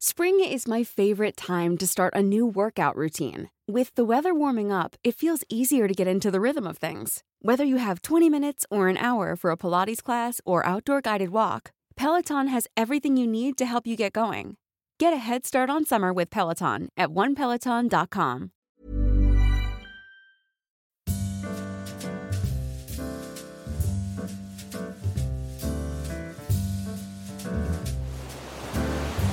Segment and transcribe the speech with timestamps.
[0.00, 3.50] Spring is my favorite time to start a new workout routine.
[3.66, 7.24] With the weather warming up, it feels easier to get into the rhythm of things.
[7.42, 11.30] Whether you have 20 minutes or an hour for a Pilates class or outdoor guided
[11.30, 14.56] walk, Peloton has everything you need to help you get going.
[15.00, 18.52] Get a head start on summer with Peloton at onepeloton.com.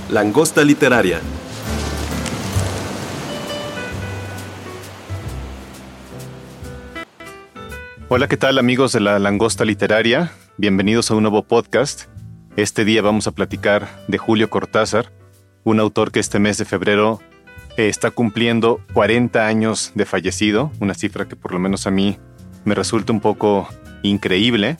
[0.10, 1.20] Langosta literaria.
[8.08, 10.32] Hola, ¿qué tal amigos de la Langosta Literaria?
[10.58, 12.04] Bienvenidos a un nuevo podcast.
[12.56, 15.12] Este día vamos a platicar de Julio Cortázar,
[15.64, 17.20] un autor que este mes de febrero
[17.76, 22.20] eh, está cumpliendo 40 años de fallecido, una cifra que por lo menos a mí
[22.64, 23.68] me resulta un poco
[24.04, 24.78] increíble.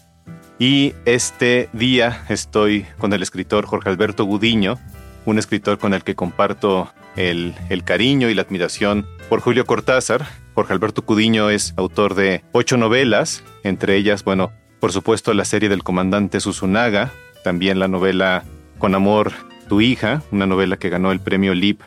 [0.60, 4.78] Y este día estoy con el escritor Jorge Alberto Gudiño,
[5.26, 10.26] un escritor con el que comparto el, el cariño y la admiración por Julio Cortázar.
[10.54, 15.68] Jorge Alberto Gudiño es autor de ocho novelas, entre ellas, bueno, por supuesto la serie
[15.68, 17.12] del comandante Susunaga,
[17.44, 18.44] también la novela
[18.78, 19.34] Con Amor,
[19.68, 21.82] Tu hija, una novela que ganó el premio LIP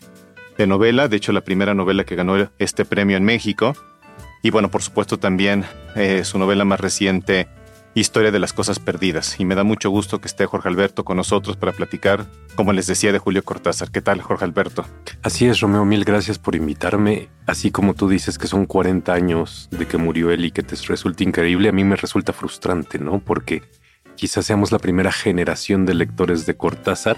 [0.59, 3.75] de novela, de hecho la primera novela que ganó este premio en México.
[4.43, 7.49] Y bueno, por supuesto también eh, su novela más reciente,
[8.01, 9.41] Historia de las Cosas Perdidas.
[9.41, 12.87] Y me da mucho gusto que esté Jorge Alberto con nosotros para platicar, como les
[12.87, 13.91] decía, de Julio Cortázar.
[13.91, 14.85] ¿Qué tal, Jorge Alberto?
[15.23, 17.29] Así es, Romeo, mil gracias por invitarme.
[17.47, 20.77] Así como tú dices que son 40 años de que murió él y que te
[20.77, 23.19] resulta increíble, a mí me resulta frustrante, ¿no?
[23.19, 23.63] Porque
[24.15, 27.17] quizás seamos la primera generación de lectores de Cortázar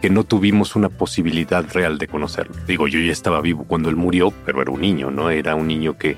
[0.00, 2.54] que no tuvimos una posibilidad real de conocerlo.
[2.66, 5.30] Digo, yo ya estaba vivo cuando él murió, pero era un niño, ¿no?
[5.30, 6.16] Era un niño que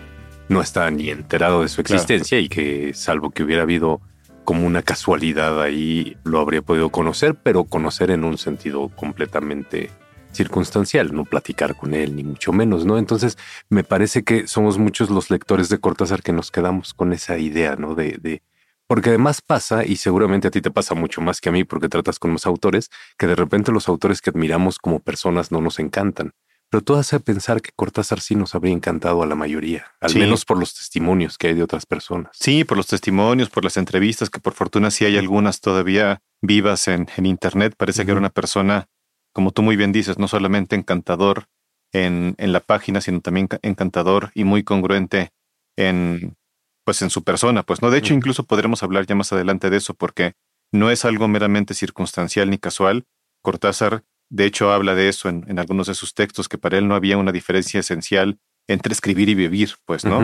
[0.50, 4.00] no estaba ni enterado de su existencia y que, salvo que hubiera habido
[4.42, 9.90] como una casualidad ahí, lo habría podido conocer, pero conocer en un sentido completamente
[10.32, 12.98] circunstancial, no platicar con él, ni mucho menos, ¿no?
[12.98, 17.38] Entonces, me parece que somos muchos los lectores de Cortázar que nos quedamos con esa
[17.38, 17.94] idea, ¿no?
[17.94, 18.42] De, de,
[18.88, 21.88] porque además pasa, y seguramente a ti te pasa mucho más que a mí porque
[21.88, 25.78] tratas con los autores, que de repente los autores que admiramos como personas no nos
[25.78, 26.32] encantan.
[26.70, 30.18] Pero todo hace pensar que Cortázar sí nos habría encantado a la mayoría, al Sí.
[30.20, 32.30] menos por los testimonios que hay de otras personas.
[32.38, 36.86] Sí, por los testimonios, por las entrevistas, que por fortuna sí hay algunas todavía vivas
[36.86, 37.74] en, en Internet.
[37.76, 38.86] Parece que era una persona,
[39.34, 41.46] como tú muy bien dices, no solamente encantador
[41.92, 45.30] en, en la página, sino también ca- encantador y muy congruente
[45.76, 46.36] en,
[46.84, 47.64] pues, en su persona.
[47.64, 50.34] Pues no, de hecho, incluso podremos hablar ya más adelante de eso, porque
[50.72, 53.06] no es algo meramente circunstancial ni casual.
[53.42, 56.86] Cortázar, de hecho, habla de eso en, en algunos de sus textos, que para él
[56.88, 60.20] no había una diferencia esencial entre escribir y vivir, pues, ¿no?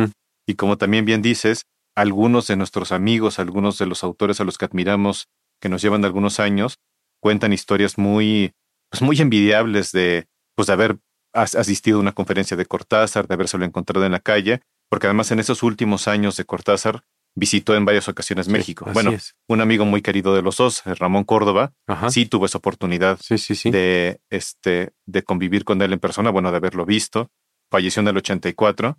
[0.46, 1.64] Y como también bien dices,
[1.96, 5.26] algunos de nuestros amigos, algunos de los autores a los que admiramos,
[5.60, 6.78] que nos llevan algunos años,
[7.20, 8.52] cuentan historias muy,
[8.90, 10.98] pues muy envidiables de, pues de haber
[11.32, 15.32] as- asistido a una conferencia de Cortázar, de habérselo encontrado en la calle, porque además
[15.32, 17.02] en esos últimos años de Cortázar
[17.36, 18.86] visitó en varias ocasiones México.
[18.92, 19.36] Bueno, es.
[19.46, 22.10] un amigo muy querido de los dos, Ramón Córdoba, Ajá.
[22.10, 23.54] sí tuvo esa oportunidad sí, sí.
[23.54, 23.70] sí.
[23.70, 27.30] de, este, de convivir con él en persona, bueno, de haberlo visto.
[27.70, 28.98] Falleció en el 84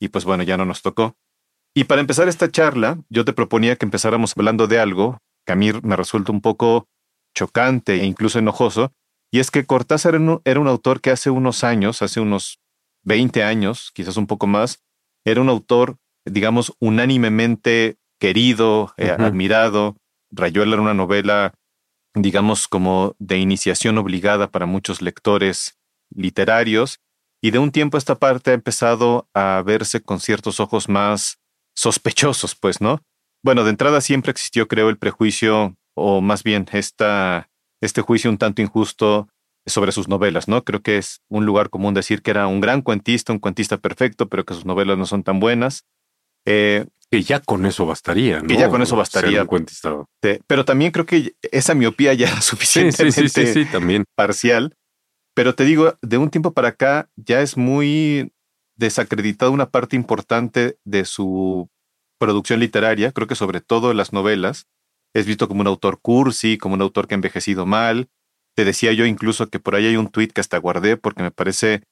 [0.00, 1.16] y pues bueno, ya no nos tocó.
[1.74, 5.56] Y para empezar esta charla, yo te proponía que empezáramos hablando de algo que a
[5.56, 6.88] mí me resulta un poco
[7.34, 8.92] chocante e incluso enojoso,
[9.30, 12.60] y es que Cortázar era un, era un autor que hace unos años, hace unos
[13.04, 14.82] 20 años, quizás un poco más,
[15.24, 19.96] era un autor, digamos, unánimemente querido, eh, admirado.
[20.30, 21.54] Rayuela era una novela
[22.16, 25.78] digamos, como de iniciación obligada para muchos lectores
[26.10, 26.98] literarios,
[27.42, 31.38] y de un tiempo a esta parte ha empezado a verse con ciertos ojos más
[31.74, 33.02] sospechosos, pues, ¿no?
[33.44, 37.50] Bueno, de entrada siempre existió, creo, el prejuicio, o más bien esta,
[37.82, 39.28] este juicio un tanto injusto
[39.66, 40.64] sobre sus novelas, ¿no?
[40.64, 44.28] Creo que es un lugar común decir que era un gran cuentista, un cuentista perfecto,
[44.28, 45.84] pero que sus novelas no son tan buenas.
[46.46, 48.46] Eh, Que ya con eso bastaría, ¿no?
[48.46, 49.46] Que ya con eso bastaría.
[50.46, 54.04] pero también creo que esa miopía ya era suficientemente sí, sí, sí, sí, también.
[54.14, 54.74] parcial.
[55.34, 58.32] Pero te digo, de un tiempo para acá ya es muy
[58.76, 61.68] desacreditada una parte importante de su
[62.18, 63.12] producción literaria.
[63.12, 64.66] Creo que sobre todo en las novelas
[65.14, 68.08] es visto como un autor cursi, como un autor que ha envejecido mal.
[68.54, 71.30] Te decía yo incluso que por ahí hay un tuit que hasta guardé porque me
[71.30, 71.82] parece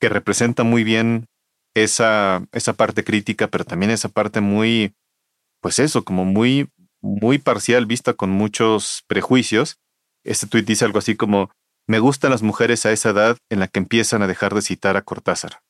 [0.00, 1.26] que representa muy bien
[1.74, 4.94] esa, esa parte crítica, pero también esa parte muy,
[5.60, 9.78] pues eso, como muy, muy parcial, vista con muchos prejuicios.
[10.24, 11.50] Este tuit dice algo así como,
[11.86, 14.96] me gustan las mujeres a esa edad en la que empiezan a dejar de citar
[14.96, 15.60] a Cortázar.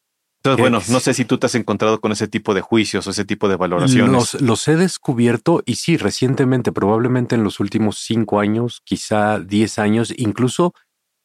[0.45, 3.11] Entonces, bueno, no sé si tú te has encontrado con ese tipo de juicios o
[3.11, 4.13] ese tipo de valoraciones.
[4.13, 9.79] Los, los he descubierto y sí, recientemente, probablemente en los últimos cinco años, quizá diez
[9.79, 10.75] años, incluso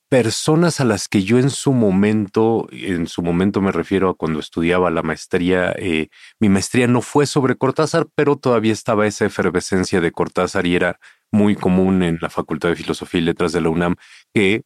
[0.10, 4.40] personas a las que yo en su momento, en su momento me refiero a cuando
[4.40, 6.10] estudiaba la maestría, eh,
[6.40, 11.00] mi maestría no fue sobre Cortázar, pero todavía estaba esa efervescencia de Cortázar y era
[11.32, 13.96] muy común en la Facultad de Filosofía y Letras de la UNAM
[14.34, 14.64] que,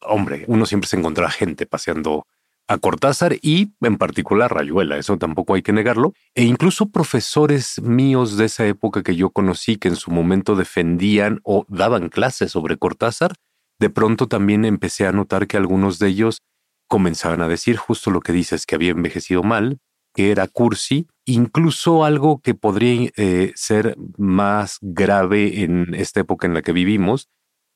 [0.00, 2.28] hombre, uno siempre se encontraba gente paseando
[2.68, 8.36] a Cortázar y en particular Rayuela, eso tampoco hay que negarlo, e incluso profesores míos
[8.36, 12.78] de esa época que yo conocí que en su momento defendían o daban clases sobre
[12.78, 13.34] Cortázar,
[13.78, 16.42] de pronto también empecé a notar que algunos de ellos
[16.88, 19.78] comenzaban a decir justo lo que dices, que había envejecido mal,
[20.14, 26.54] que era cursi, incluso algo que podría eh, ser más grave en esta época en
[26.54, 27.28] la que vivimos,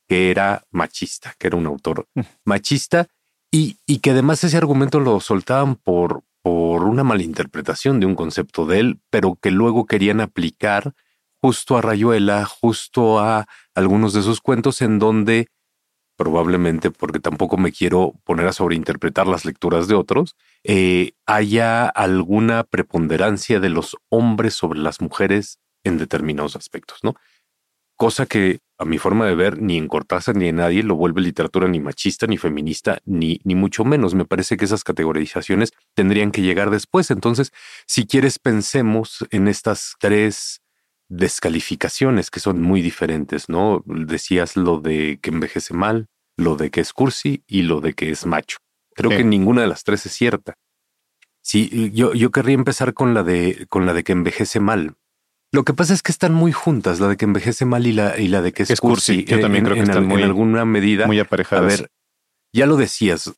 [0.09, 2.21] que era machista, que era un autor mm.
[2.45, 3.09] machista
[3.51, 8.67] y, y que además ese argumento lo soltaban por, por una malinterpretación de un concepto
[8.67, 10.95] de él, pero que luego querían aplicar
[11.41, 15.49] justo a Rayuela, justo a algunos de sus cuentos en donde
[16.19, 20.35] probablemente porque tampoco me quiero poner a sobreinterpretar las lecturas de otros,
[20.65, 27.15] eh, haya alguna preponderancia de los hombres sobre las mujeres en determinados aspectos, ¿no?
[27.97, 31.21] Cosa que a mi forma de ver ni en Cortázar ni en nadie lo vuelve
[31.21, 34.15] literatura ni machista ni feminista ni ni mucho menos.
[34.15, 37.13] Me parece que esas categorizaciones tendrían que llegar después.
[37.13, 37.53] Entonces,
[37.87, 40.63] si quieres pensemos en estas tres
[41.09, 43.83] descalificaciones que son muy diferentes, ¿no?
[43.87, 46.07] Decías lo de que envejece mal,
[46.37, 48.59] lo de que es cursi y lo de que es macho.
[48.95, 50.55] Creo que ninguna de las tres es cierta.
[51.41, 54.97] Sí, yo, yo querría empezar con la de con la de que envejece mal.
[55.51, 58.19] Lo que pasa es que están muy juntas, la de que envejece mal y la,
[58.19, 59.25] y la de que es, cursi.
[59.25, 61.65] Yo también creo que están muy, en alguna medida muy aparejadas.
[61.65, 61.91] A ver,
[62.53, 63.33] ya lo decías.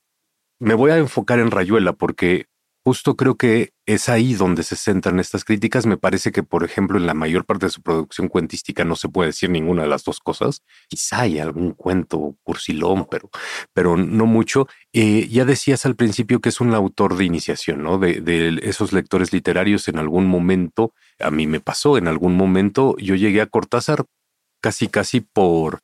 [0.58, 2.46] Me voy a enfocar en Rayuela porque
[2.82, 5.84] Justo creo que es ahí donde se centran estas críticas.
[5.84, 9.10] Me parece que, por ejemplo, en la mayor parte de su producción cuentística no se
[9.10, 10.62] puede decir ninguna de las dos cosas.
[10.88, 13.28] Quizá hay algún cuento cursilón, pero,
[13.74, 14.66] pero no mucho.
[14.94, 17.98] Eh, ya decías al principio que es un autor de iniciación, ¿no?
[17.98, 20.94] De, de esos lectores literarios en algún momento.
[21.18, 22.96] A mí me pasó en algún momento.
[22.98, 24.06] Yo llegué a Cortázar
[24.62, 25.80] casi, casi por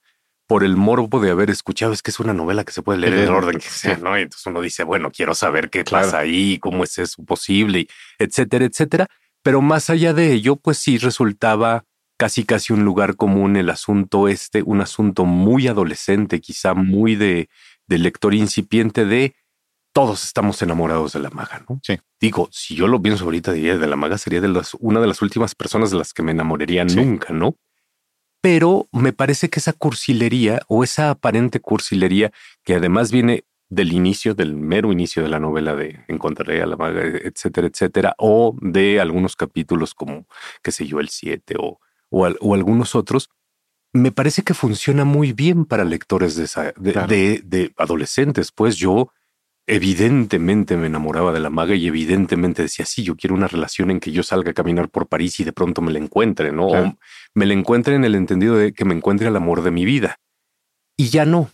[0.46, 3.14] por el morbo de haber escuchado, es que es una novela que se puede leer
[3.14, 4.16] en el orden que sea, ¿no?
[4.18, 7.88] Y entonces uno dice, bueno, quiero saber qué pasa ahí, cómo es eso posible,
[8.18, 9.08] etcétera, etcétera.
[9.42, 11.84] Pero más allá de ello, pues sí resultaba
[12.16, 17.48] casi casi un lugar común el asunto este, un asunto muy adolescente, quizá muy de,
[17.86, 19.34] de lector incipiente de
[19.92, 21.80] todos estamos enamorados de la maga, ¿no?
[21.82, 21.98] Sí.
[22.20, 25.06] Digo, si yo lo pienso ahorita, diría de la maga sería de las, una de
[25.06, 27.56] las últimas personas de las que me enamoraría nunca, ¿no?
[28.40, 32.32] Pero me parece que esa cursilería o esa aparente cursilería
[32.64, 36.76] que además viene del inicio, del mero inicio de la novela de Encontraré a la
[36.76, 40.26] maga, etcétera, etcétera, o de algunos capítulos como,
[40.62, 41.80] qué sé yo, el 7 o,
[42.10, 43.28] o, algunos otros,
[43.92, 48.52] me parece que funciona muy bien para lectores de, de, de adolescentes.
[48.52, 49.10] Pues yo
[49.66, 54.00] evidentemente me enamoraba de la maga y evidentemente decía, sí, yo quiero una relación en
[54.00, 56.68] que yo salga a caminar por París y de pronto me la encuentre, ¿no?
[56.68, 56.98] O
[57.34, 60.18] me la encuentre en el entendido de que me encuentre el amor de mi vida.
[60.96, 61.50] Y ya no.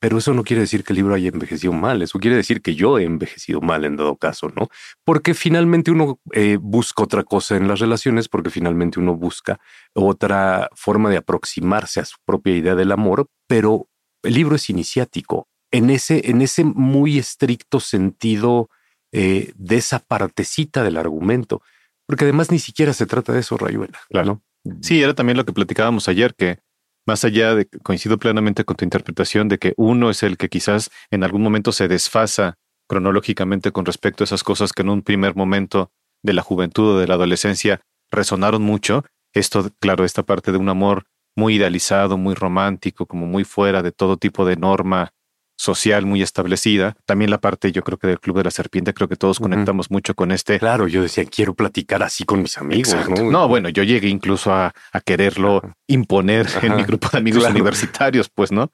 [0.00, 2.74] Pero eso no quiere decir que el libro haya envejecido mal, eso quiere decir que
[2.74, 4.68] yo he envejecido mal en dado caso, ¿no?
[5.04, 9.60] Porque finalmente uno eh, busca otra cosa en las relaciones, porque finalmente uno busca
[9.92, 13.88] otra forma de aproximarse a su propia idea del amor, pero
[14.22, 18.70] el libro es iniciático, en ese, en ese muy estricto sentido
[19.12, 21.62] eh, de esa partecita del argumento,
[22.06, 23.98] porque además ni siquiera se trata de eso, Rayuela.
[24.08, 24.42] Claro.
[24.82, 26.58] Sí, era también lo que platicábamos ayer, que
[27.06, 30.90] más allá de coincido plenamente con tu interpretación de que uno es el que quizás
[31.10, 32.58] en algún momento se desfasa
[32.88, 35.90] cronológicamente con respecto a esas cosas que en un primer momento
[36.22, 39.04] de la juventud o de la adolescencia resonaron mucho.
[39.32, 43.92] Esto, claro, esta parte de un amor muy idealizado, muy romántico, como muy fuera de
[43.92, 45.12] todo tipo de norma
[45.60, 46.96] social muy establecida.
[47.04, 49.90] También la parte, yo creo que del Club de la Serpiente, creo que todos conectamos
[49.90, 50.58] mucho con este.
[50.58, 52.96] Claro, yo decía, quiero platicar así con mis amigos.
[53.10, 53.46] ¿no?
[53.46, 54.72] bueno, yo llegué incluso a,
[55.04, 58.72] quererlo imponer en mi grupo de amigos universitarios, pues, ¿no?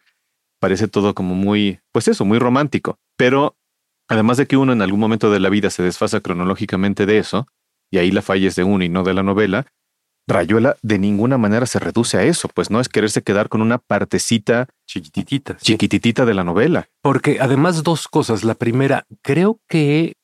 [0.60, 3.00] Parece todo como muy, pues eso, muy romántico.
[3.16, 3.56] Pero
[4.08, 7.48] además de que uno en algún momento de la vida se desfasa cronológicamente de eso,
[7.90, 9.66] y ahí la falla es de uno y no de la novela,
[10.28, 13.78] Rayuela de ninguna manera se reduce a eso, pues no es quererse quedar con una
[13.78, 16.88] partecita chiquititita, chiquititita de la novela.
[17.00, 18.42] Porque además dos cosas.
[18.42, 20.14] La primera, creo que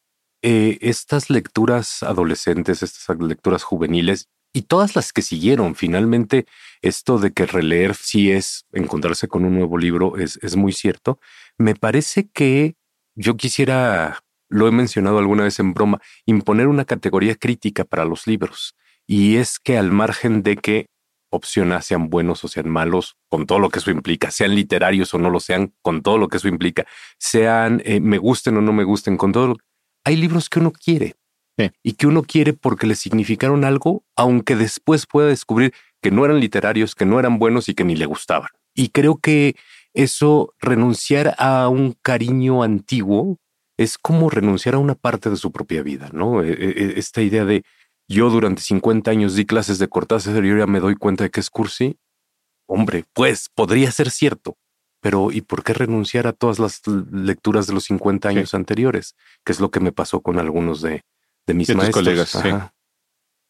[0.42, 6.46] eh, estas lecturas adolescentes, estas lecturas juveniles y todas las que siguieron, finalmente
[6.82, 11.20] esto de que releer sí es encontrarse con un nuevo libro es, es muy cierto.
[11.58, 12.74] Me parece que
[13.14, 14.18] yo quisiera,
[14.48, 18.74] lo he mencionado alguna vez en broma, imponer una categoría crítica para los libros
[19.06, 20.86] y es que al margen de que
[21.30, 25.12] opción A, sean buenos o sean malos, con todo lo que eso implica, sean literarios
[25.14, 26.86] o no lo sean, con todo lo que eso implica,
[27.18, 29.56] sean eh, me gusten o no me gusten, con todo lo...
[30.04, 31.14] Hay libros que uno quiere
[31.82, 36.40] y que uno quiere porque le significaron algo, aunque después pueda descubrir que no eran
[36.40, 38.48] literarios, que no eran buenos y que ni le gustaban.
[38.74, 39.54] Y creo que
[39.94, 43.38] eso, renunciar a un cariño antiguo,
[43.78, 46.42] es como renunciar a una parte de su propia vida, ¿no?
[46.42, 47.64] E, e, e, esta idea de
[48.12, 51.40] yo durante 50 años di clases de Cortázar y ya me doy cuenta de que
[51.40, 51.98] es cursi.
[52.66, 54.56] Hombre, pues podría ser cierto,
[55.00, 59.16] pero ¿y por qué renunciar a todas las lecturas de los 50 años anteriores?
[59.44, 61.02] Que es lo que me pasó con algunos de,
[61.46, 62.04] de mis maestros.
[62.04, 62.28] colegas.
[62.30, 62.50] Sí.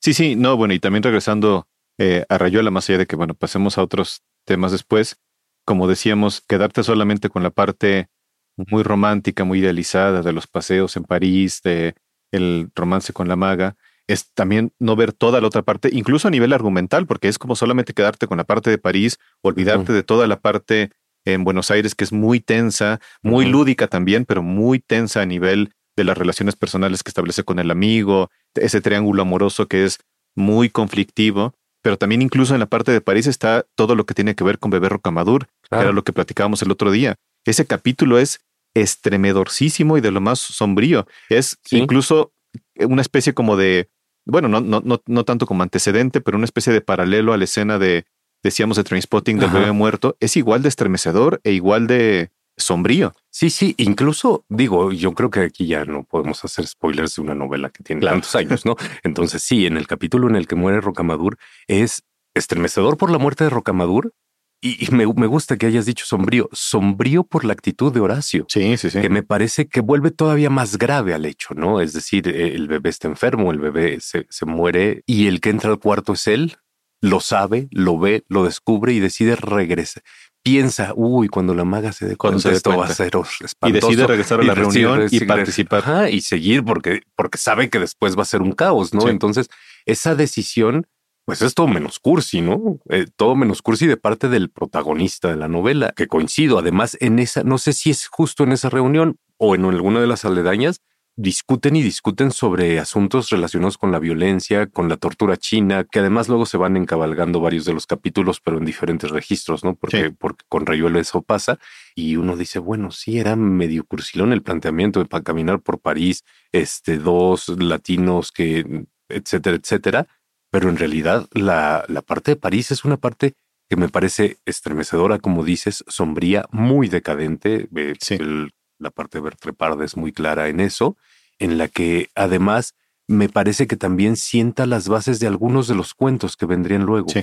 [0.00, 0.14] sí.
[0.14, 3.76] sí, no, bueno, y también regresando eh, a Rayuela, más allá de que, bueno, pasemos
[3.76, 5.20] a otros temas después,
[5.64, 8.08] como decíamos, quedarte solamente con la parte
[8.56, 11.94] muy romántica, muy idealizada de los paseos en París, de
[12.32, 13.76] el romance con la maga,
[14.08, 17.56] es también no ver toda la otra parte, incluso a nivel argumental, porque es como
[17.56, 20.90] solamente quedarte con la parte de París, olvidarte de toda la parte
[21.24, 25.72] en Buenos Aires que es muy tensa, muy lúdica también, pero muy tensa a nivel
[25.96, 29.98] de las relaciones personales que establece con el amigo, ese triángulo amoroso que es
[30.34, 34.34] muy conflictivo, pero también incluso en la parte de París está todo lo que tiene
[34.34, 37.16] que ver con Bebé Rocamadur, que era lo que platicábamos el otro día.
[37.44, 38.40] Ese capítulo es
[38.74, 41.06] estremedorcísimo y de lo más sombrío.
[41.28, 42.32] Es incluso
[42.76, 43.88] una especie como de,
[44.24, 47.44] bueno, no, no, no, no tanto como antecedente, pero una especie de paralelo a la
[47.44, 48.04] escena de,
[48.42, 50.16] decíamos, de Trainspotting del bebé muerto.
[50.20, 53.14] Es igual de estremecedor e igual de, sombrío.
[53.30, 57.34] Sí, sí, incluso digo, yo creo que aquí ya no podemos hacer spoilers de una
[57.34, 58.76] novela que tiene tantos años, ¿no?
[59.02, 62.02] Entonces sí, en el capítulo en el que muere Rocamadur es
[62.34, 64.14] estremecedor por la muerte de Rocamadur
[64.62, 68.46] y, me, gusta que hayas dicho sombrío, sombrío por la actitud de Horacio.
[68.48, 69.00] Sí, sí, sí.
[69.00, 71.80] Que me parece que vuelve todavía más grave al hecho, ¿no?
[71.80, 75.50] Es decir, e, el bebé está enfermo, el bebé se, se muere y el que
[75.50, 76.56] entra al cuarto es él,
[77.00, 80.02] lo sabe, lo ve, lo descubre y decide regresar
[80.42, 83.68] piensa, uy, cuando la maga se dé cuenta, esto va a ser espantoso.
[83.68, 86.10] Y decide regresar a la reunión y participar.
[86.10, 89.08] y seguir porque, porque sabe que después va a ser un caos, ¿no?
[89.08, 89.48] Entonces,
[89.86, 90.86] esa decisión,
[91.24, 92.80] pues es todo menos cursi, ¿no?
[92.88, 96.58] Eh, todo menos cursi de parte del protagonista de la novela, que coincido.
[96.58, 100.06] Además, en esa, no sé si es justo en esa reunión o en alguna de
[100.06, 100.80] las aledañas,
[101.14, 106.28] discuten y discuten sobre asuntos relacionados con la violencia, con la tortura china, que además
[106.28, 109.74] luego se van encabalgando varios de los capítulos, pero en diferentes registros, ¿no?
[109.74, 111.58] Porque, porque con Rayuelo eso pasa.
[111.94, 116.24] Y uno dice, bueno, sí, era medio cursilón el planteamiento de para caminar por París,
[116.50, 120.06] este, dos latinos que, etcétera, etcétera.
[120.52, 123.34] Pero en realidad la, la parte de París es una parte
[123.68, 127.68] que me parece estremecedora, como dices, sombría, muy decadente.
[127.74, 130.96] Eh, el la parte de Bertreparda es muy clara en eso,
[131.38, 132.74] en la que además
[133.08, 137.08] me parece que también sienta las bases de algunos de los cuentos que vendrían luego.
[137.08, 137.22] Sí,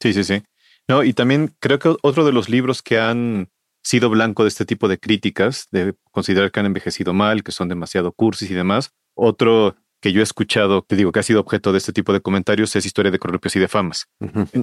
[0.00, 0.42] sí, sí, sí.
[0.88, 3.50] No, y también creo que otro de los libros que han
[3.82, 7.68] sido blanco de este tipo de críticas, de considerar que han envejecido mal, que son
[7.68, 11.72] demasiado cursis y demás, otro que yo he escuchado, te digo que ha sido objeto
[11.72, 14.06] de este tipo de comentarios, es Historia de Corrupios y de Famas.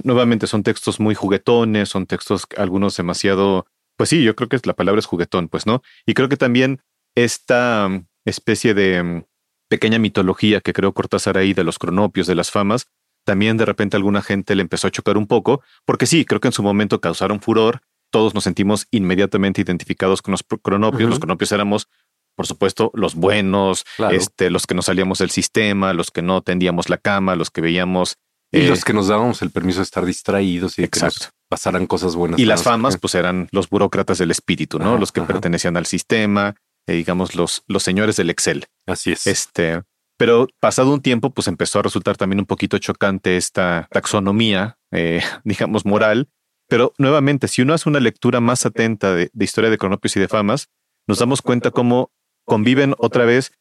[0.04, 4.74] Nuevamente son textos muy juguetones, son textos algunos demasiado pues sí, yo creo que la
[4.74, 5.82] palabra es juguetón, pues, ¿no?
[6.06, 6.80] Y creo que también
[7.16, 9.24] esta mm, especie de mm,
[9.68, 12.86] pequeña mitología que creó Cortázar ahí de los cronopios, de las famas,
[13.24, 16.48] también de repente alguna gente le empezó a chocar un poco, porque sí, creo que
[16.48, 17.80] en su momento causaron furor,
[18.10, 21.88] todos nos sentimos inmediatamente identificados con los cronopios, los cronopios éramos,
[22.34, 26.88] por supuesto, los buenos, este, los que no salíamos del sistema, los que no tendíamos
[26.88, 28.16] la cama, los que veíamos...
[28.50, 32.16] Y los eh, que nos dábamos el permiso de estar distraídos y exacto pasaran cosas
[32.16, 32.40] buenas.
[32.40, 34.96] Y las famas, pues eran los burócratas del espíritu, ¿no?
[34.96, 36.54] los que pertenecían al sistema,
[36.86, 38.64] eh, digamos, los, los señores del Excel.
[38.86, 39.26] Así es.
[39.26, 39.82] Este,
[40.16, 45.20] pero pasado un tiempo, pues empezó a resultar también un poquito chocante esta taxonomía, eh,
[45.44, 46.30] digamos, moral.
[46.68, 50.28] Pero nuevamente, si uno hace una lectura más atenta de, historia de cronopios y de
[50.28, 50.70] famas,
[51.06, 52.12] nos damos cuenta cómo
[52.52, 53.52] conviven otra vez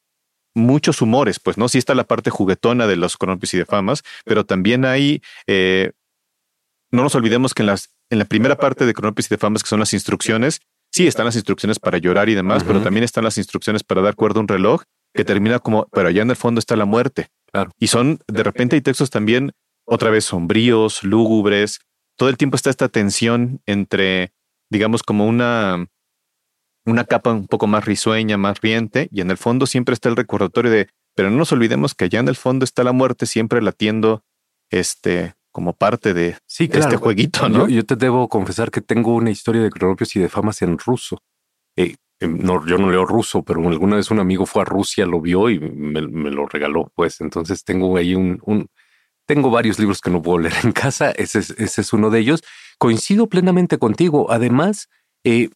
[0.53, 4.03] muchos humores, pues no, sí está la parte juguetona de los cronopios y de famas,
[4.25, 5.91] pero también hay eh,
[6.91, 9.63] no nos olvidemos que en, las, en la primera parte de Cronopios y de Famas,
[9.63, 10.59] que son las instrucciones,
[10.91, 14.15] sí están las instrucciones para llorar y demás, pero también están las instrucciones para dar
[14.15, 14.83] cuerda a un reloj
[15.13, 17.29] que termina como, pero allá en el fondo está la muerte.
[17.79, 19.53] Y son, de repente hay textos también
[19.85, 21.79] otra vez sombríos, lúgubres.
[22.17, 24.33] Todo el tiempo está esta tensión entre,
[24.69, 25.87] digamos, como una,
[26.85, 30.15] una capa un poco más risueña, más riente, y en el fondo siempre está el
[30.15, 33.61] recordatorio de, pero no nos olvidemos que allá en el fondo está la muerte siempre
[33.61, 34.23] latiendo,
[34.69, 37.67] este, como parte de este jueguito, ¿no?
[37.67, 41.21] Yo, te debo confesar que tengo una historia de cronopios y de famas en ruso.
[41.75, 45.05] Eh, em, no, yo no leo ruso, pero alguna vez un amigo fue a Rusia,
[45.05, 46.91] lo vio y me, lo regaló.
[46.95, 48.67] Pues entonces tengo ahí un, un
[49.25, 52.19] Tengo varios libros que no puedo leer en casa, ese es, ese es uno de
[52.19, 52.43] ellos.
[52.77, 54.31] Coincido plenamente contigo.
[54.31, 54.89] Además,
[55.23, 55.49] eh,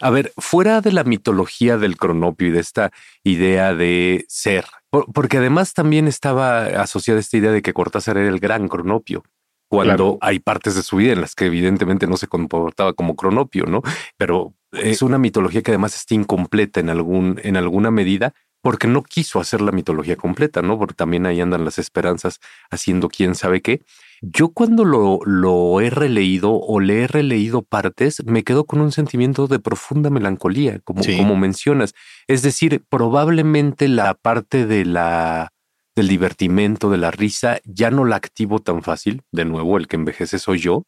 [0.00, 2.90] a ver, fuera de la mitología del cronopio y de esta
[3.24, 4.66] idea de ser,
[5.12, 9.24] porque además también estaba asociada esta idea de que Cortázar era el gran cronopio,
[9.68, 13.66] cuando hay partes de su vida en las que evidentemente no se comportaba como cronopio,
[13.66, 13.82] ¿no?
[14.16, 19.02] Pero es una mitología que además está incompleta en algún, en alguna medida, porque no
[19.02, 20.78] quiso hacer la mitología completa, ¿no?
[20.78, 22.40] Porque también ahí andan las esperanzas
[22.70, 23.82] haciendo quién sabe qué.
[24.20, 28.92] Yo cuando lo, lo he releído o le he releído partes, me quedo con un
[28.92, 31.94] sentimiento de profunda melancolía, como, como mencionas.
[32.26, 35.52] Es decir, probablemente la parte de la
[35.98, 39.22] del divertimento, de la risa, ya no la activo tan fácil.
[39.32, 40.84] De nuevo, el que envejece soy yo,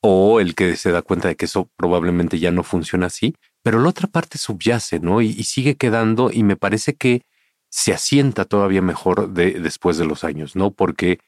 [0.00, 3.34] o el que se da cuenta de que eso probablemente ya no funciona así.
[3.62, 5.22] Pero la otra parte subyace, ¿no?
[5.22, 7.22] Y, sigue quedando, y me parece que
[7.68, 10.70] se asienta todavía mejor de, después de los años, ¿no?
[10.70, 11.18] Porque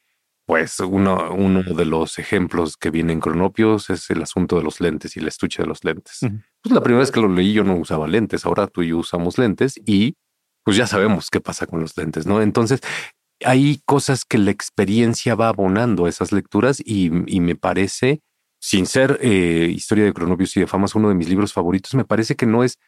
[0.46, 4.80] pues uno, uno de los ejemplos que viene en Cronopios es el asunto de los
[4.80, 6.20] lentes y el estuche de los lentes.
[6.20, 8.98] Pues la primera vez que lo leí yo no usaba lentes, ahora tú y yo
[8.98, 10.14] usamos lentes y
[10.64, 12.40] pues ya sabemos qué pasa con los lentes, ¿no?
[12.40, 12.80] Entonces
[13.44, 18.20] hay cosas que la experiencia va abonando a esas lecturas y, me parece,
[18.60, 22.04] sin ser eh, Historia de Cronopios y de Famas uno de mis libros favoritos, me
[22.04, 22.78] parece que no es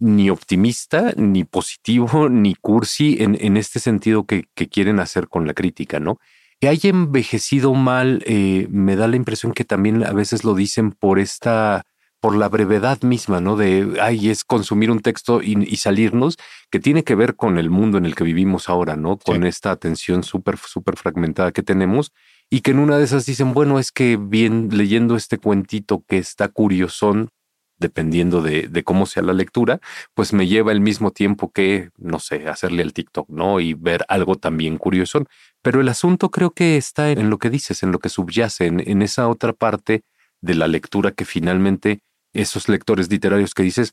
[0.00, 5.46] ni optimista, ni positivo, ni cursi en, en este sentido que, que quieren hacer con
[5.46, 6.18] la crítica, ¿no?
[6.60, 10.92] Que haya envejecido mal, eh, me da la impresión que también a veces lo dicen
[10.92, 11.84] por esta,
[12.20, 13.56] por la brevedad misma, ¿no?
[13.56, 16.38] De, ay, es consumir un texto y, salirnos,
[16.70, 19.18] que tiene que ver con el mundo en el que vivimos ahora, ¿no?
[19.18, 22.12] Con esta atención súper, súper fragmentada que tenemos
[22.48, 26.18] y que en una de esas dicen, bueno, es que bien leyendo este cuentito que
[26.18, 27.28] está curiosón,
[27.78, 29.80] dependiendo de, de, cómo sea la lectura,
[30.14, 33.60] pues me lleva el mismo tiempo que, no sé, hacerle al TikTok, ¿no?
[33.60, 35.24] Y ver algo también curioso.
[35.62, 39.02] Pero el asunto creo que está en lo que dices, en lo que subyace, en,
[39.02, 40.02] esa otra parte
[40.40, 42.00] de la lectura que finalmente
[42.32, 43.92] esos lectores literarios que dices,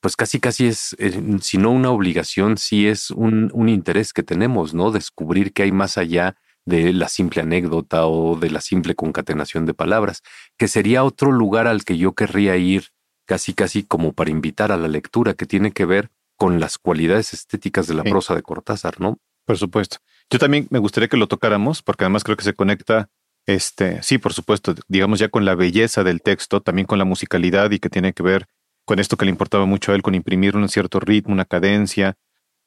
[0.00, 4.22] pues casi casi es, eh, si no una obligación, sí es un, un interés que
[4.22, 4.90] tenemos, ¿no?
[4.90, 9.74] Descubrir que hay más allá de la simple anécdota o de la simple concatenación de
[9.74, 10.22] palabras,
[10.58, 12.88] que sería otro lugar al que yo querría ir
[13.32, 17.32] casi casi como para invitar a la lectura que tiene que ver con las cualidades
[17.32, 19.16] estéticas de la prosa de Cortázar, ¿no?
[19.46, 19.96] Por supuesto.
[20.28, 23.08] Yo también me gustaría que lo tocáramos, porque además creo que se conecta,
[23.46, 27.70] este, sí, por supuesto, digamos ya con la belleza del texto, también con la musicalidad
[27.70, 28.48] y que tiene que ver
[28.84, 32.18] con esto que le importaba mucho a él, con imprimir un cierto ritmo, una cadencia.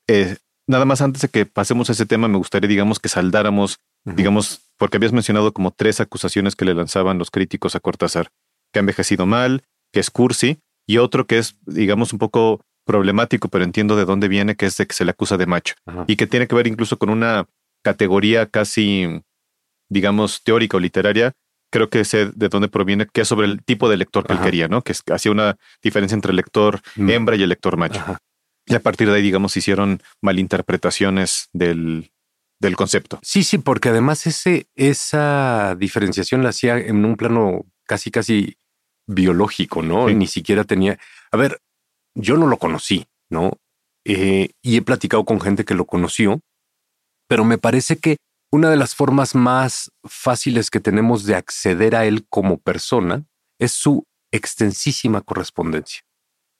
[0.07, 3.77] Eh, nada más antes de que pasemos a ese tema, me gustaría, digamos, que saldáramos,
[4.03, 8.31] digamos, porque habías mencionado como tres acusaciones que le lanzaban los críticos a Cortázar,
[8.73, 9.61] que ha envejecido mal,
[9.95, 14.27] que es cursi, y otro que es, digamos, un poco problemático, pero entiendo de dónde
[14.27, 16.67] viene, que es de que se le acusa de macho, y que tiene que ver
[16.67, 17.45] incluso con una
[17.81, 19.21] categoría casi,
[19.89, 21.31] digamos, teórica o literaria,
[21.71, 24.41] creo que sé de dónde proviene, que es sobre el tipo de lector que él
[24.41, 24.81] quería, ¿no?
[24.81, 27.09] Que hacía una diferencia entre el lector mm.
[27.09, 28.03] hembra y el lector macho.
[28.65, 32.11] Y a partir de ahí, digamos, hicieron malinterpretaciones del,
[32.59, 33.17] del concepto.
[33.23, 38.57] Sí, sí, porque además ese, esa diferenciación la hacía en un plano casi, casi
[39.07, 40.09] biológico, ¿no?
[40.09, 40.97] Ni siquiera tenía.
[41.31, 41.61] A ver,
[42.15, 43.57] yo no lo conocí, ¿no?
[44.05, 46.41] Eh, y he platicado con gente que lo conoció,
[47.27, 48.17] pero me parece que
[48.51, 53.25] una de las formas más fáciles que tenemos de acceder a él como persona
[53.59, 56.01] es su extensísima correspondencia.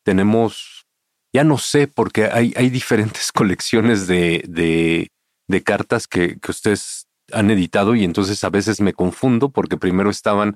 [0.04, 0.86] Tenemos,
[1.34, 5.10] ya no sé, porque hay, hay diferentes colecciones de, de,
[5.48, 10.10] de cartas que, que ustedes han editado y entonces a veces me confundo porque primero
[10.10, 10.56] estaban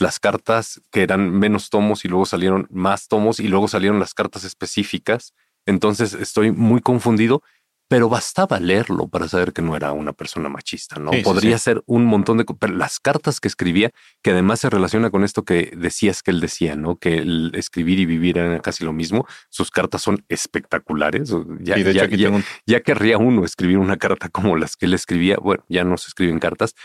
[0.00, 4.14] las cartas que eran menos tomos y luego salieron más tomos y luego salieron las
[4.14, 5.34] cartas específicas.
[5.66, 7.42] Entonces estoy muy confundido,
[7.88, 11.10] pero bastaba leerlo para saber que no era una persona machista, ¿no?
[11.24, 12.44] Podría ser un montón de...
[12.44, 13.90] Pero las cartas que escribía,
[14.22, 16.98] que además se relaciona con esto que decías que él decía, ¿no?
[16.98, 19.26] Que el escribir y vivir era casi lo mismo.
[19.48, 21.34] Sus cartas son espectaculares.
[21.58, 25.36] Ya, ya querría uno escribir una carta como las que él escribía.
[25.42, 26.76] Bueno, ya no se escriben cartas,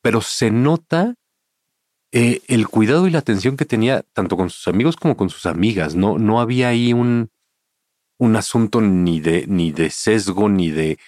[0.00, 1.16] pero se nota
[2.18, 5.44] eh, el cuidado y la atención que tenía tanto con sus amigos como con sus
[5.44, 5.94] amigas.
[5.96, 7.30] No, no había ahí un,
[8.18, 10.98] un asunto ni de, ni de sesgo, ni de,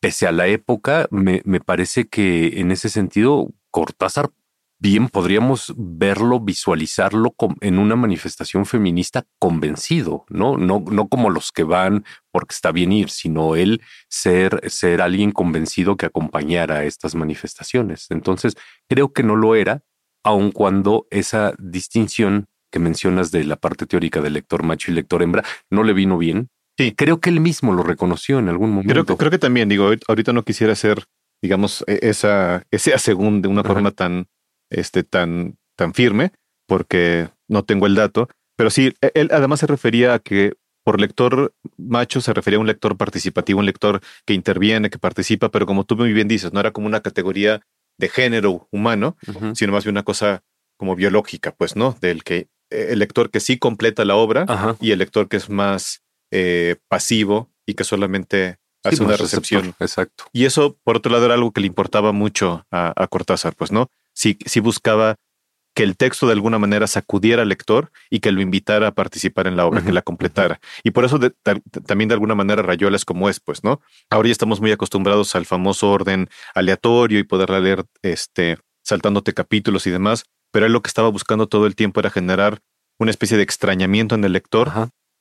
[0.00, 4.32] pese a la época, me, me parece que en ese sentido, Cortázar
[4.80, 10.56] bien podríamos verlo, visualizarlo en una manifestación feminista convencido, ¿no?
[10.56, 15.30] No, no como los que van porque está bien ir, sino él ser, ser alguien
[15.30, 18.06] convencido que acompañara estas manifestaciones.
[18.10, 18.56] Entonces,
[18.88, 19.84] creo que no lo era,
[20.26, 25.22] aun cuando esa distinción que mencionas de la parte teórica del lector macho y lector
[25.22, 26.48] hembra no le vino bien.
[26.76, 26.92] Sí.
[26.94, 28.92] Creo que él mismo lo reconoció en algún momento.
[28.92, 31.04] Creo, creo que también, digo, ahorita no quisiera ser
[31.42, 34.26] digamos, e, esa, ese asegún de una forma tan,
[34.70, 36.32] este, tan, tan firme,
[36.66, 38.28] porque no tengo el dato.
[38.56, 42.60] Pero sí, e, él además se refería a que por lector macho se refería a
[42.60, 46.52] un lector participativo, un lector que interviene, que participa, pero como tú muy bien dices,
[46.52, 47.62] no era como una categoría
[47.98, 49.16] de género humano,
[49.54, 50.42] sino más bien una cosa
[50.76, 51.96] como biológica, pues, ¿no?
[52.00, 55.48] Del que eh, el lector que sí completa la obra y el lector que es
[55.48, 59.74] más eh, pasivo y que solamente hace una recepción.
[59.80, 60.24] Exacto.
[60.32, 63.88] Y eso, por otro lado, era algo que le importaba mucho a, Cortázar, pues, ¿no?
[64.12, 65.16] Sí, sí buscaba
[65.76, 69.46] que el texto de alguna manera sacudiera al lector y que lo invitara a participar
[69.46, 70.58] en la obra, que la completara.
[70.82, 71.20] Y por eso
[71.86, 73.82] también de alguna manera Rayuela es como es, pues, ¿no?
[74.08, 79.86] Ahora ya estamos muy acostumbrados al famoso orden aleatorio y poderla leer este, saltándote capítulos
[79.86, 82.60] y demás, pero él lo que estaba buscando todo el tiempo era generar
[82.98, 84.72] una especie de extrañamiento en el lector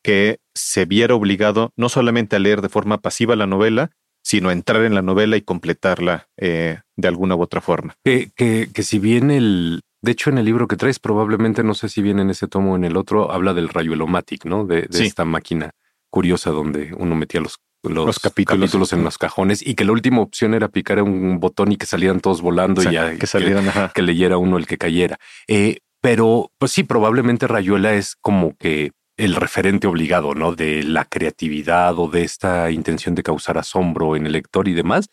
[0.03, 3.91] que se viera obligado no solamente a leer de forma pasiva la novela,
[4.23, 7.95] sino a entrar en la novela y completarla eh, de alguna u otra forma.
[8.05, 11.73] Que, que, que si bien el, de hecho, en el libro que traes, probablemente, no
[11.73, 14.63] sé si viene en ese tomo o en el otro, habla del rayuelomatic, ¿no?
[14.63, 15.71] De, esta máquina
[16.11, 18.93] curiosa donde uno metía los, los, capítulos.
[18.93, 22.19] en los cajones y que la última opción era picar un botón y que salieran
[22.19, 25.17] todos volando y ya que, salieran, que, leyera uno el que cayera.
[25.47, 30.53] Eh, pero, pues sí, probablemente Rayuela es como que el referente obligado, ¿no?
[30.53, 35.09] De la creatividad o de esta intención de causar asombro en el lector y demás.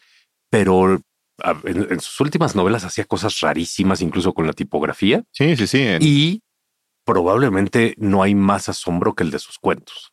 [0.51, 1.01] Pero
[1.65, 5.25] en, sus últimas novelas hacía cosas rarísimas, incluso con la tipografía.
[5.33, 5.87] Sí, sí, sí.
[6.01, 6.43] Y
[7.05, 10.13] probablemente no hay más asombro que el de sus cuentos.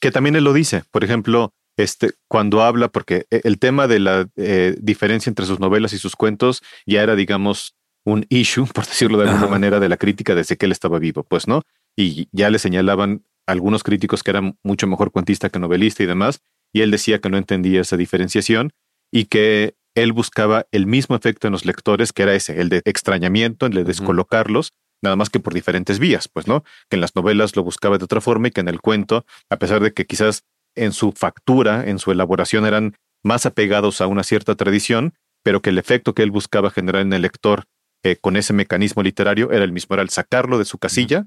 [0.00, 0.84] Que también él lo dice.
[0.90, 5.60] Por ejemplo, este, cuando habla, porque e, el tema de la eh, diferencia entre sus
[5.60, 9.88] novelas y sus cuentos ya era, digamos, un issue, por decirlo de alguna manera, de
[9.88, 11.62] la crítica desde que él estaba vivo, pues, ¿no?
[11.96, 16.40] Y ya le señalaban algunos críticos que era mucho mejor cuentista que novelista y demás,
[16.72, 18.72] y él decía que no entendía esa diferenciación
[19.10, 22.82] y que él buscaba el mismo efecto en los lectores, que era ese, el de
[22.84, 26.64] extrañamiento, el de descolocarlos, nada más que por diferentes vías, pues, ¿no?
[26.88, 29.56] Que en las novelas lo buscaba de otra forma y que en el cuento, a
[29.58, 30.44] pesar de que quizás
[30.76, 35.70] en su factura, en su elaboración eran más apegados a una cierta tradición, pero que
[35.70, 37.64] el efecto que él buscaba generar en el lector
[38.04, 41.26] eh, con ese mecanismo literario era el mismo, era el sacarlo de su casilla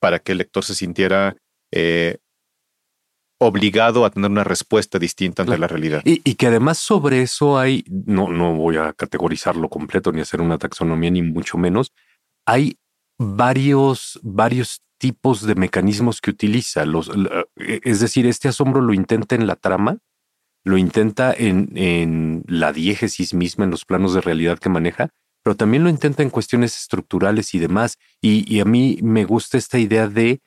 [0.00, 1.36] para que el lector se sintiera
[1.72, 2.18] eh,
[3.42, 6.02] obligado a tener una respuesta distinta ante la realidad.
[6.04, 10.58] Y, que además sobre eso hay, no, no voy a categorizarlo completo ni hacer una
[10.58, 11.92] taxonomía ni mucho menos,
[12.46, 12.78] hay
[13.18, 16.84] varios, varios tipos de mecanismos que utiliza.
[16.84, 17.10] Los,
[17.56, 19.98] e, es decir, este asombro lo intenta en la trama,
[20.64, 25.10] lo intenta en, en la diégesis misma, en los planos de realidad que maneja,
[25.42, 27.98] pero también lo intenta en cuestiones estructurales y demás.
[28.20, 30.40] Y, y a mí me gusta esta idea de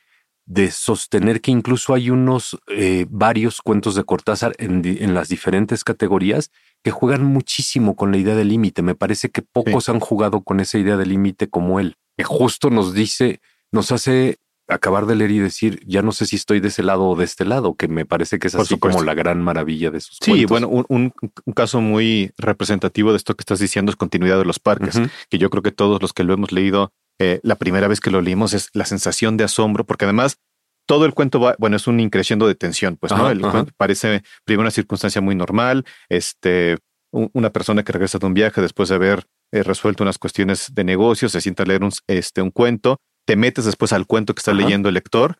[0.45, 6.51] de sostener que incluso hay unos eh, varios cuentos de Cortázar en, las diferentes categorías
[6.83, 8.83] que juegan muchísimo con la idea del límite.
[8.83, 12.69] Me parece que pocos han jugado con esa idea del límite como él, que justo
[12.69, 16.69] nos dice, nos hace acabar de leer y decir, ya no sé si estoy de
[16.69, 19.41] ese lado o de este lado, que me parece que es así como la gran
[19.41, 21.13] maravilla de sus sí, bueno, un,
[21.55, 25.49] caso muy representativo de esto que estás diciendo es continuidad de los parques, que yo
[25.49, 28.53] creo que todos los que lo hemos leído eh, la primera vez que lo leímos
[28.53, 30.37] es la sensación de asombro, porque además
[30.85, 33.29] todo el cuento va, bueno, es un increciendo de tensión, pues, ¿no?
[33.29, 36.77] El cuento parece primero una circunstancia muy normal, este,
[37.11, 40.83] una persona que regresa de un viaje después de haber eh, resuelto unas cuestiones de
[40.83, 44.39] negocio, se sienta a leer un, este, un cuento, te metes después al cuento que
[44.39, 45.37] está leyendo el lector,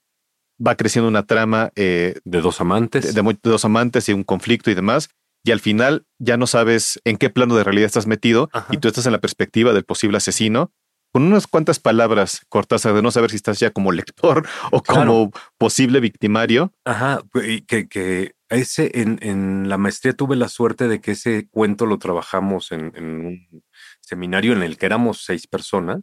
[0.66, 4.74] va creciendo una trama eh, de dos amantes, de, dos amantes y un conflicto y
[4.74, 5.10] demás,
[5.44, 8.88] y al final ya no sabes en qué plano de realidad estás metido y tú
[8.88, 10.72] estás en la perspectiva del posible asesino
[11.16, 15.32] con unas cuantas palabras, Cortázar, de no saber si estás ya como lector o como
[15.58, 16.74] posible victimario.
[16.84, 17.22] Ajá,
[17.68, 22.00] que, que ese en, en, la maestría tuve la suerte de que ese cuento lo
[22.00, 23.64] trabajamos en, un
[24.02, 26.02] seminario en el que éramos seis personas.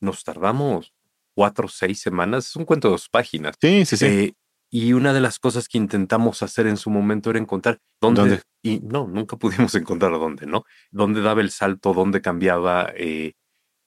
[0.00, 0.94] Nos tardamos
[1.36, 2.48] cuatro o seis semanas.
[2.48, 3.54] Es un cuento de dos páginas.
[3.60, 4.04] Sí, sí, sí.
[4.04, 4.34] Eh,
[4.68, 8.80] y una de las cosas que intentamos hacer en su momento era encontrar dónde, y
[8.80, 10.64] no, nunca pudimos encontrar dónde, ¿no?
[10.90, 13.34] Dónde daba el salto, dónde cambiaba, eh,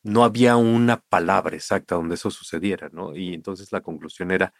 [0.03, 3.15] no había una palabra exacta donde eso sucediera, ¿no?
[3.15, 4.53] Y entonces la conclusión era,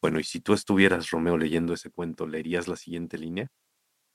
[0.00, 3.48] bueno, y si tú estuvieras, Romeo, leyendo ese cuento, ¿leerías la siguiente línea?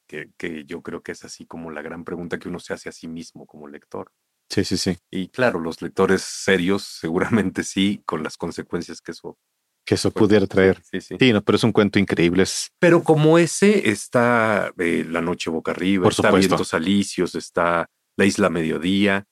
[0.07, 2.89] Que, que yo creo que es así como la gran pregunta que uno se hace
[2.89, 4.11] a sí mismo como lector.
[4.49, 4.97] Sí, sí, sí.
[5.11, 9.37] Y claro, los lectores serios seguramente sí, con las consecuencias que eso
[9.85, 10.81] que eso pudiera traer.
[10.83, 11.15] Sí, sí.
[11.19, 12.43] sí no, pero es un cuento increíble.
[12.77, 18.25] Pero como ese está eh, La Noche Boca Arriba, Por está Vientos Alicios, está La
[18.25, 19.25] Isla Mediodía,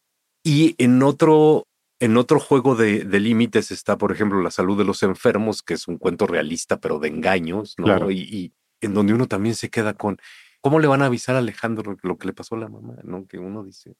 [0.48, 1.68] y en otro,
[2.00, 5.90] en otro juego de, límites está, por ejemplo, La salud de los enfermos, que es
[5.90, 8.10] un cuento realista, pero de engaños, ¿no?
[8.10, 10.20] Y, en donde uno también se queda con
[10.62, 12.96] ¿cómo le van a avisar a Alejandro lo que le pasó a la mamá?
[13.04, 13.26] ¿No?
[13.28, 13.96] Que uno dice.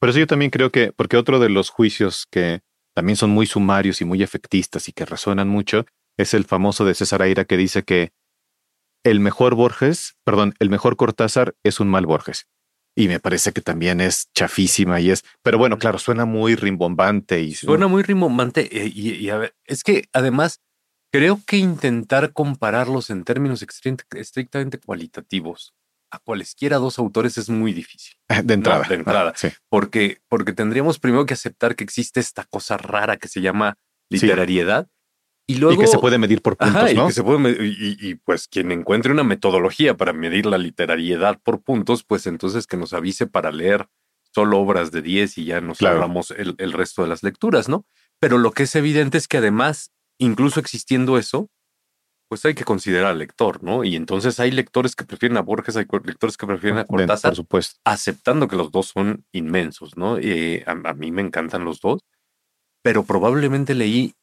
[0.00, 2.62] Por eso yo también creo que, porque otro de los juicios que
[2.94, 6.94] también son muy sumarios y muy efectistas y que resuenan mucho, es el famoso de
[6.94, 8.12] César Aira que dice que
[9.04, 12.48] el mejor Borges, perdón, el mejor Cortázar es un mal Borges.
[12.96, 17.40] Y me parece que también es chafísima y es, pero bueno, claro, suena muy rimbombante
[17.40, 18.68] y suena muy rimbombante.
[18.70, 20.60] Eh, y, a ver, es que además
[21.12, 25.74] creo que intentar compararlos en términos estrictamente cualitativos
[26.14, 28.14] a cualesquiera dos autores es muy difícil.
[28.44, 28.86] De entrada.
[28.88, 29.32] de entrada.
[29.34, 29.48] sí.
[29.68, 33.76] Porque, porque tendríamos primero que aceptar que existe esta cosa rara que se llama
[34.08, 34.88] literariedad.
[35.46, 37.08] Y, luego, que se puede medir por puntos, ¿no?
[37.08, 42.02] Y, se puede y, pues quien encuentre una metodología para medir la literariedad por puntos,
[42.02, 43.86] pues entonces que nos avise para leer
[44.34, 46.10] solo obras de 10 y ya nos claro.
[46.36, 47.86] el, el, resto de las lecturas, ¿no?
[48.20, 51.50] Pero lo que es evidente es que además, incluso existiendo eso,
[52.28, 53.84] pues hay que considerar al lector, ¿no?
[53.84, 57.36] Y entonces hay lectores que prefieren a Borges, hay lectores que prefieren a Cortázar, por
[57.36, 57.80] supuesto.
[57.84, 60.18] aceptando que los dos son inmensos, ¿no?
[60.18, 62.02] Eh, a, mí me encantan los dos,
[62.84, 64.14] pero probablemente leí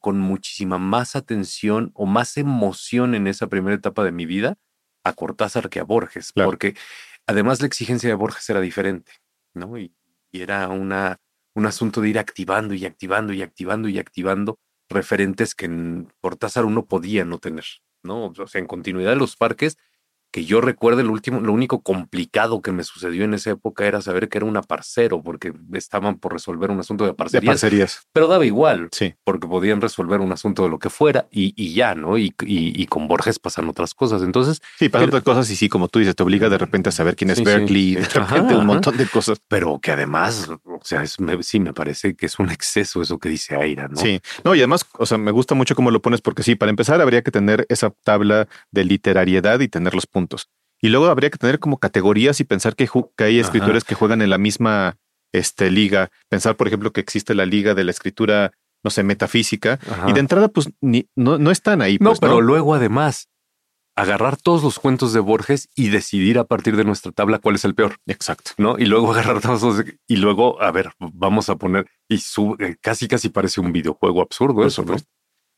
[0.00, 4.58] con muchísima más atención o más emoción en esa primera etapa de mi vida
[5.04, 6.74] a Cortázar que a Borges, porque
[7.24, 9.12] además la exigencia de Borges era diferente,
[9.54, 9.78] ¿no?
[9.78, 9.94] Y,
[10.32, 11.20] y era una,
[11.54, 16.64] un asunto de ir activando y activando y activando y activando referentes que en Cortázar
[16.64, 17.66] uno podía no tener,
[18.02, 18.26] ¿no?
[18.26, 19.78] O sea, en continuidad de los parques,
[20.34, 24.02] que yo recuerde lo último, lo único complicado que me sucedió en esa época era
[24.02, 28.08] saber que era una parcero, porque estaban por resolver un asunto de parcerías.
[28.12, 29.14] Pero daba igual, sí.
[29.22, 32.18] porque podían resolver un asunto de lo que fuera y, ya, ¿no?
[32.18, 34.22] Y, y, con Borges pasan otras cosas.
[34.22, 34.60] Entonces.
[34.76, 37.14] Sí, pasan otras cosas y sí, como tú dices, te obliga de repente a saber
[37.14, 39.38] quién es Berkeley, de repente un montón de cosas.
[39.46, 43.54] Pero que además, o sea, sí me parece que es un exceso eso que dice
[43.54, 43.98] Aira, ¿no?
[43.98, 46.70] Sí, no, y además, o sea, me gusta mucho cómo lo pones, porque sí, para
[46.70, 50.23] empezar habría que tener esa tabla de literariedad y tener los puntos
[50.80, 54.30] y luego habría que tener como categorías y pensar que, hay escritores que juegan en
[54.30, 54.98] la misma
[55.32, 56.10] este, liga.
[56.28, 59.78] Pensar, por ejemplo, que existe la liga de la escritura, no sé, metafísica.
[60.06, 61.96] Y de entrada, pues ni, no, no están ahí.
[62.00, 63.28] no, pues, pero luego además,
[63.96, 67.64] agarrar todos los cuentos de Borges y decidir a partir de nuestra tabla cuál es
[67.64, 67.96] el peor.
[68.06, 68.52] Exacto.
[68.58, 68.78] ¿No?
[68.78, 73.08] Y luego agarrar todos los, y luego, a ver, vamos a poner, y eh, casi
[73.08, 74.96] casi parece un videojuego absurdo eso, ¿no?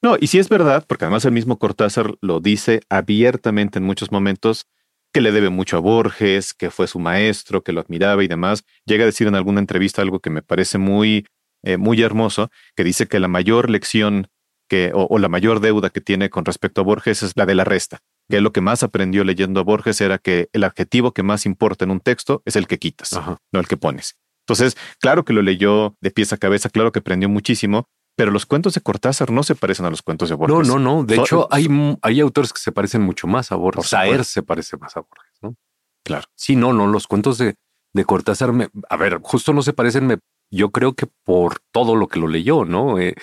[0.03, 4.13] No, y si es verdad, porque además el mismo Cortázar lo dice abiertamente en muchos
[4.13, 4.67] momentos,
[5.13, 8.65] que le debe mucho a Borges, que fue su maestro, que lo admiraba y demás.
[8.85, 11.27] Llega a decir en alguna entrevista algo que me parece muy,
[11.63, 14.29] eh, muy hermoso, que dice que la mayor lección
[14.69, 17.65] que, o, la mayor deuda que tiene con respecto a Borges es la de la
[17.65, 21.47] resta, que lo que más aprendió leyendo a Borges era que el adjetivo que más
[21.47, 23.19] importa en un texto es el que quitas,
[23.53, 24.19] no el que pones.
[24.47, 28.47] Entonces, claro que lo leyó de pies a cabeza, claro que aprendió muchísimo, pero los
[28.47, 30.67] cuentos de Cortázar no se parecen a los cuentos de Borges.
[30.67, 31.05] No, no, no.
[31.05, 31.69] De hecho, hay,
[32.01, 33.87] hay autores que se parecen mucho más a Borges.
[33.87, 35.55] Saer se parece más a Borges, ¿no?
[36.03, 36.25] Claro.
[36.35, 36.87] Sí, no, no.
[36.87, 37.57] Los cuentos de,
[37.93, 40.19] de Cortázar, me, a ver, justo no se parecen, me,
[40.51, 42.99] yo creo que por todo lo que lo leyó, ¿no?
[42.99, 43.15] Eh,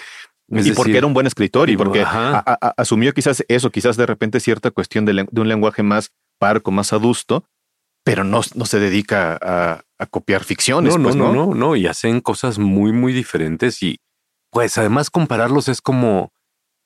[0.49, 2.05] y porque era un buen escritor y porque
[2.77, 7.45] asumió quizás eso, quizás de repente cierta cuestión de, un lenguaje más parco, más adusto,
[8.03, 10.97] pero no, no se dedica a, copiar ficciones.
[10.97, 13.99] No, pues, no, no, no, no, y hacen cosas muy, muy diferentes y,
[14.53, 16.31] pues además compararlos es como,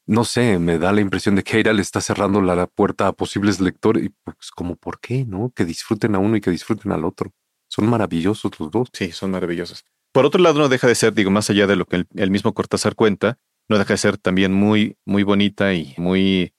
[0.08, 3.14] no sé, me da la impresión de que Eira le está cerrando la puerta a
[3.14, 5.26] posibles lectores y pues como, ¿por qué?
[5.26, 5.52] ¿No?
[5.54, 7.34] Que disfruten a uno y que disfruten al otro.
[7.68, 8.88] Son maravillosos los dos.
[8.94, 9.84] Sí, son maravillosos.
[10.14, 12.54] Por otro lado, no deja de ser, digo, más allá de lo que el, mismo
[12.54, 16.54] Cortázar cuenta, no deja de ser también muy, muy bonita y muy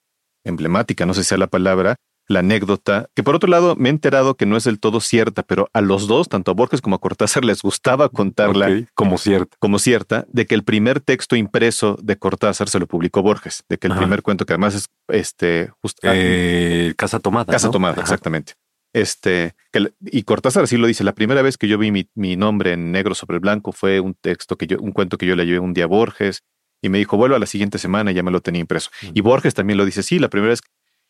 [0.45, 1.97] emblemática, no sé si sea la palabra,
[2.29, 5.43] la anécdota, que por otro lado me he enterado que no es del todo cierta,
[5.43, 9.57] pero a los dos, tanto a Borges como a Cortázar, les gustaba contarla como cierta.
[9.59, 13.79] Como cierta, de que el primer texto impreso de Cortázar se lo publicó Borges, de
[13.79, 15.71] que el primer cuento, que además es este
[16.03, 17.51] ah, eh, Casa Tomada.
[17.51, 18.53] Casa Tomada, exactamente.
[18.93, 19.55] Este,
[20.01, 23.15] y Cortázar así lo dice, la primera vez que yo vi mi, nombre en negro
[23.15, 25.85] sobre blanco fue un texto que yo, un cuento que yo le llevé un día
[25.85, 26.43] a Borges,
[26.83, 28.91] y me dijo, vuelvo a la siguiente semana y ya me lo tenía impreso.
[29.13, 30.61] Y Borges también lo dice, sí, la primera vez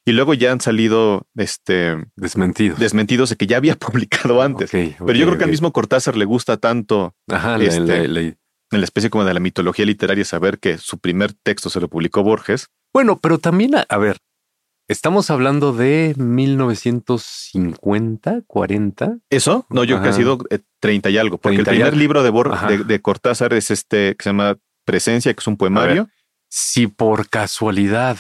[0.09, 2.79] y luego ya han salido este, desmentidos.
[2.79, 4.71] desmentidos de que ya había publicado antes.
[4.71, 7.15] Pero yo creo que al mismo Cortázar le gusta tanto
[7.61, 8.39] este, en
[8.71, 12.23] la especie como de la mitología literaria saber que su primer texto se lo publicó
[12.23, 12.69] Borges.
[12.95, 14.17] Bueno, pero también, a, ver,
[14.89, 19.19] estamos hablando de 1950, 40.
[19.29, 19.67] ¿Eso?
[19.69, 20.39] No, yo creo que ha sido
[20.81, 22.33] 30 eh, y algo, porque el primer libro de,
[22.87, 26.09] de, Cortázar es este que se llama Presencia, que es un poemario.
[26.49, 28.17] si por casualidad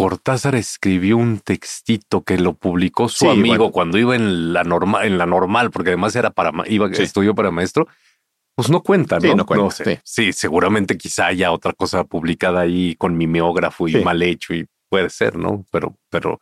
[0.00, 5.18] Cortázar escribió un textito que lo publicó su amigo cuando iba en la normal, en
[5.18, 7.86] la normal, porque además era para iba estudió para maestro.
[8.54, 9.20] Pues no cuenta, ¿no?
[9.20, 10.00] Sí, no cuenta.
[10.02, 10.32] sí.
[10.32, 15.36] seguramente quizá haya otra cosa publicada ahí con mimeógrafo y mal hecho y puede ser,
[15.36, 15.66] ¿no?
[15.70, 16.40] Pero, pero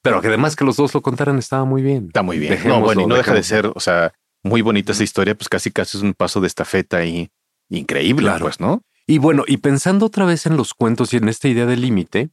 [0.00, 2.06] Pero que además que los dos lo contaran estaba muy bien.
[2.06, 2.58] Está muy bien.
[2.66, 5.70] No, bueno, y no deja de ser, o sea, muy bonita esa historia, pues casi
[5.70, 7.28] casi es un paso de estafeta ahí
[7.68, 8.46] increíble, Claro.
[8.46, 8.82] pues, ¿no?
[9.06, 12.30] Y bueno, y pensando otra vez en los cuentos y en esta idea del límite,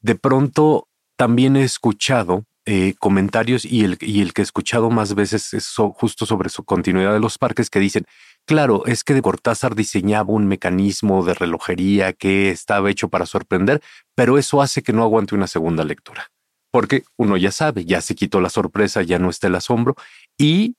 [0.00, 5.74] de pronto también he escuchado eh, comentarios y el, que he escuchado más veces es
[5.94, 8.06] justo sobre su continuidad de los parques que dicen,
[8.44, 13.82] claro, es que Cortázar diseñaba un mecanismo de relojería que estaba hecho para sorprender,
[14.14, 16.30] pero eso hace que no aguante una segunda lectura.
[16.70, 19.96] Porque uno ya sabe, ya se quitó la sorpresa, ya no está el asombro
[20.38, 20.76] y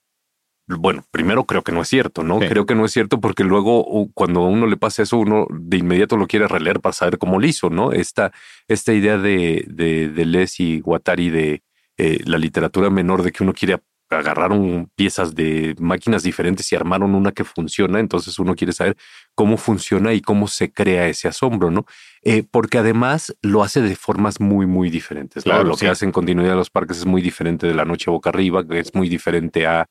[0.77, 2.39] bueno, primero creo que no es cierto, ¿no?
[2.39, 2.47] Sí.
[2.47, 5.77] Creo que no es cierto porque luego cuando a uno le pasa eso, uno de
[5.77, 7.91] inmediato lo quiere releer para saber cómo lo hizo, ¿no?
[7.91, 8.31] Esta,
[8.67, 11.63] esta idea de, de, de Les y Guattari de
[11.97, 13.77] eh, la literatura menor, de que uno quiere
[14.15, 18.97] agarraron piezas de máquinas diferentes y armaron una que funciona, entonces uno quiere saber
[19.35, 21.85] cómo funciona y cómo se crea ese asombro, ¿no?
[22.23, 25.45] Eh, porque además lo hace de formas muy, muy diferentes.
[25.45, 25.51] ¿no?
[25.51, 25.85] Claro, Lo sí.
[25.85, 28.67] que hace en continuidad de los parques es muy diferente de la noche boca arriba,
[28.67, 29.87] que es muy diferente a...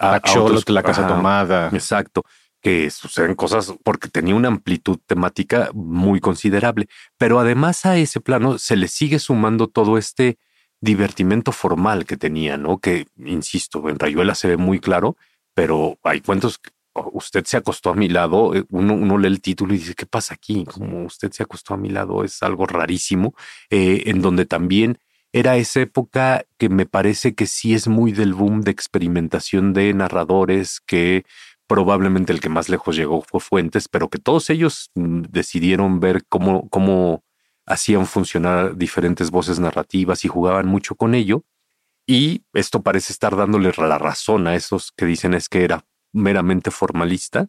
[0.00, 1.14] a- a otros- la casa Ajá.
[1.16, 1.68] tomada.
[1.72, 2.24] Exacto,
[2.62, 8.58] que suceden cosas porque tenía una amplitud temática muy considerable, pero además a ese plano
[8.58, 10.38] se le sigue sumando todo este
[10.80, 12.78] divertimento formal que tenía, ¿no?
[12.78, 15.16] Que, insisto, en Rayuela se ve muy claro,
[15.54, 19.28] pero hay cuentos que oh, usted se acostó a mi lado, eh, uno, uno lee
[19.28, 20.64] el título y dice, ¿qué pasa aquí?
[20.64, 23.34] Como usted se acostó a mi lado es algo rarísimo,
[23.70, 24.98] eh, en donde también
[25.32, 29.94] era esa época que me parece que sí es muy del boom de experimentación de
[29.94, 31.24] narradores que
[31.66, 36.24] probablemente el que más lejos llegó fue Fuentes, pero que todos ellos mm, decidieron ver
[36.28, 37.22] cómo, cómo
[37.64, 41.44] hacían funcionar diferentes voces narrativas y jugaban mucho con ello.
[42.08, 46.72] Y esto parece estar dándole la razón a esos que dicen es que era meramente
[46.72, 47.46] formalista.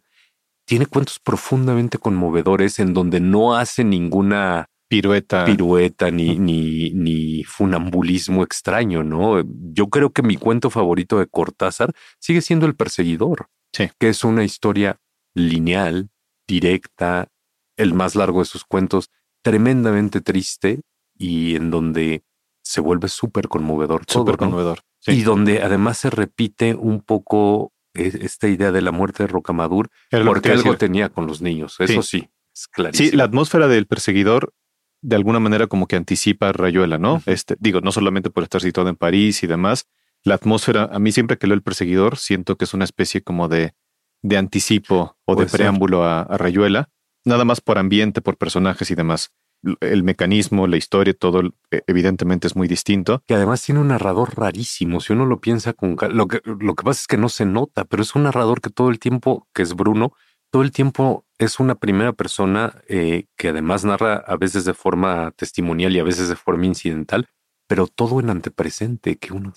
[0.66, 5.46] Tiene cuentos profundamente conmovedores en donde no hace ninguna Pirueta.
[5.46, 9.42] pirueta ni, ni, ni funambulismo extraño, ¿no?
[9.72, 13.90] Yo creo que mi cuento favorito de Cortázar sigue siendo El Perseguidor, Sí.
[13.98, 14.98] que es una historia
[15.34, 16.10] lineal,
[16.46, 17.30] directa,
[17.78, 19.10] el más largo de sus cuentos,
[19.44, 20.82] tremendamente triste
[21.18, 22.24] y en donde
[22.62, 24.40] se vuelve súper conmovedor Súper ¿no?
[24.40, 24.80] conmovedor.
[25.00, 25.12] Sí.
[25.14, 29.88] Y donde además se repite un poco eh, esta idea de la muerte de Rocamadur,
[30.26, 33.10] porque algo tenía con los niños, eso sí, es clarísimo.
[33.10, 34.54] Sí, la atmósfera del perseguidor
[35.02, 37.22] de alguna manera como que anticipa a Rayuela, ¿no?
[37.26, 39.88] Este, digo, no solamente por estar situado en París y demás,
[40.24, 43.48] la atmósfera, a mí siempre que leo el perseguidor, siento que es una especie como
[43.48, 43.74] de,
[44.22, 46.90] de anticipo o de preámbulo a, a Rayuela,
[47.26, 49.32] nada más por ambiente, por personajes y demás.
[49.80, 53.24] El mecanismo, la historia, todo eh, evidentemente es muy distinto.
[53.28, 55.00] que además tiene un narrador rarísimo.
[55.00, 57.86] Si uno lo piensa con lo que lo que pasa es que no se nota,
[57.86, 60.14] pero es un narrador que todo el tiempo, que es Bruno,
[60.52, 65.32] todo el tiempo es una primera persona eh, que además narra a veces de forma
[65.32, 67.28] testimonial y a veces de forma incidental,
[67.68, 69.54] pero todo en antepresente, que uno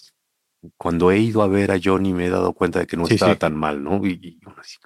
[0.78, 3.14] cuando he ido a ver a Johnny me he dado cuenta de que no Sí,
[3.14, 3.38] estaba sí.
[3.38, 3.96] tan mal, ¿no?
[4.06, 4.78] Y, y uno así,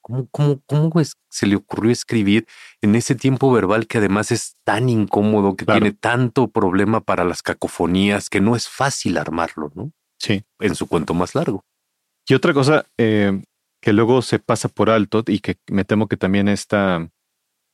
[0.00, 2.46] ¿cómo, cómo, cómo es- se le ocurrió escribir
[2.80, 5.80] en ese tiempo verbal que además es tan incómodo, que Claro.
[5.80, 9.92] tiene tanto problema para las cacofonías, que no es fácil armarlo, ¿no?
[10.18, 10.42] Sí.
[10.60, 11.64] En su cuento más largo.
[12.26, 13.42] Y otra cosa eh,
[13.80, 17.08] que luego se pasa por alto y que me temo que también está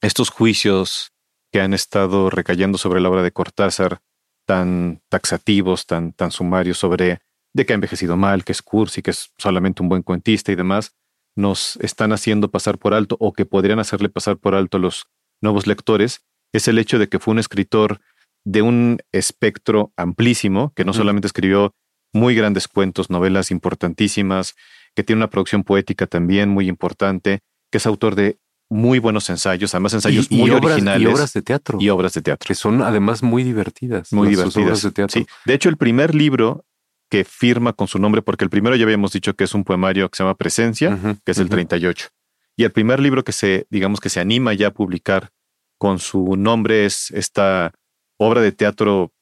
[0.00, 1.12] estos juicios
[1.52, 4.00] que han estado recayendo sobre la obra de Cortázar,
[4.46, 7.20] tan taxativos, tan, tan sumarios sobre
[7.54, 10.56] de que ha envejecido mal, que es cursi, que es solamente un buen cuentista y
[10.56, 10.94] demás,
[11.36, 15.06] nos están haciendo pasar por alto o que podrían hacerle pasar por alto a los
[15.40, 18.00] nuevos lectores, es el hecho de que fue un escritor
[18.44, 21.74] de un espectro amplísimo, que no solamente escribió
[22.12, 24.54] muy grandes cuentos, novelas importantísimas,
[24.94, 28.38] que tiene una producción poética también muy importante, que es autor de
[28.70, 31.78] muy buenos ensayos, además ensayos Y- y muy obras- originales Y obras de teatro.
[31.80, 32.46] y obras de teatro.
[32.46, 34.12] que son además muy divertidas.
[34.12, 34.56] Muy divertidas.
[34.66, 35.20] obras de teatro.
[35.20, 35.26] Sí.
[35.44, 36.64] De hecho, el primer libro
[37.10, 40.08] que firma con su nombre, porque el primero ya habíamos dicho que es un poemario
[40.08, 41.52] que se llama Presencia, que es el ujú.
[41.52, 42.08] 38.
[42.56, 45.30] Y el primer libro que se, digamos que se anima ya a publicar
[45.78, 47.72] con su nombre es esta
[48.18, 49.12] obra de teatro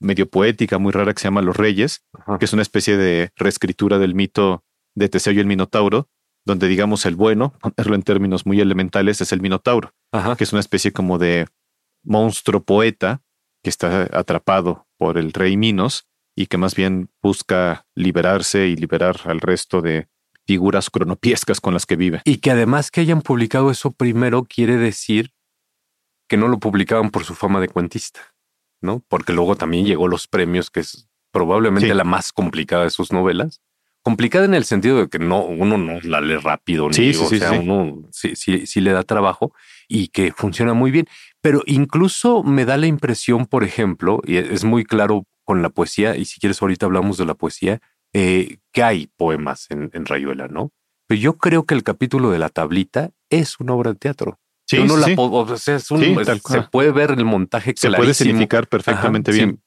[0.00, 2.38] medio poética, muy rara, que se llama Los Reyes, Ajá.
[2.38, 4.62] que es una especie de reescritura del mito
[5.00, 6.08] de Teseo y el Minotauro,
[6.46, 10.36] donde digamos el bueno, ponerlo en términos muy elementales, es el Minotauro, Ajá.
[10.36, 11.46] que es una especie como de
[12.04, 13.22] monstruo poeta
[13.62, 19.16] que está atrapado por el rey Minos y que más bien busca liberarse y liberar
[19.24, 20.08] al resto de
[20.46, 22.22] figuras cronopiescas con las que vive.
[22.24, 25.32] Y que además que hayan publicado eso primero quiere decir
[26.28, 28.20] que no lo publicaban por su fama de cuentista,
[28.80, 29.02] ¿no?
[29.08, 31.94] Porque luego también llegó los premios, que es probablemente Sí.
[31.94, 33.60] la más complicada de sus novelas.
[34.02, 37.20] Complicada en el sentido de que no, uno no la lee rápido, ni, Sí, sí,
[37.22, 39.52] o sí, sea, uno sí, sí, sí le da trabajo
[39.88, 41.06] y que funciona muy bien.
[41.42, 46.16] Pero incluso me da la impresión, por ejemplo, y es muy claro con la poesía,
[46.16, 47.80] y si quieres ahorita hablamos de la poesía,
[48.12, 50.72] eh, que hay poemas en, Rayuela, ¿no?
[51.06, 54.38] Pero yo creo que el capítulo de la tablita es una obra de teatro.
[54.66, 59.32] Sí, sí, o sea, es un, se puede ver el montaje Se puede significar perfectamente
[59.32, 59.60] bien.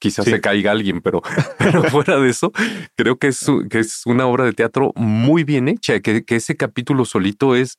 [0.00, 1.22] Sí, Quizás se caiga alguien, pero,
[1.58, 2.52] pero fuera de eso,
[2.96, 6.56] creo que es, que es una obra de teatro muy bien hecha, que, que ese
[6.56, 7.78] capítulo solito es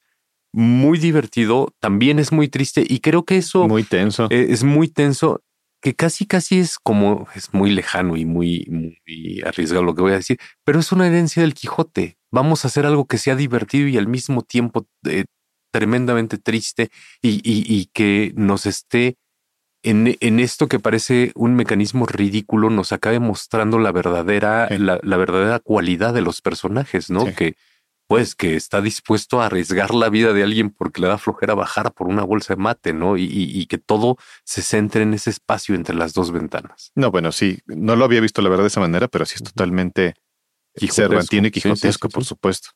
[0.54, 3.68] muy divertido, también es muy triste y creo que eso...
[3.68, 4.28] Muy tenso.
[4.32, 5.42] Eh, es muy tenso
[5.82, 10.14] que casi casi es como, es muy lejano y muy, muy arriesgado lo que voy
[10.14, 12.18] a decir, pero es una herencia del Quijote.
[12.32, 15.26] Vamos a hacer algo que sea divertido y al mismo tiempo eh,
[15.72, 16.90] tremendamente triste
[17.22, 19.18] y, que nos esté
[19.86, 25.60] en, en, esto que parece un mecanismo ridículo, nos acabe mostrando la verdadera, la, verdadera
[25.60, 27.26] cualidad de los personajes, ¿no?
[27.36, 27.56] Que,
[28.08, 31.94] pues que está dispuesto a arriesgar la vida de alguien porque le da flojera bajar
[31.94, 33.16] por una bolsa de mate, ¿no?
[33.18, 36.92] Y, que todo se centre en ese espacio entre las dos ventanas.
[36.96, 39.44] No, bueno, sí, no lo había visto la verdad de esa manera, pero sí es
[39.44, 40.16] totalmente
[40.92, 42.70] cervantino y quijotesco, por supuesto.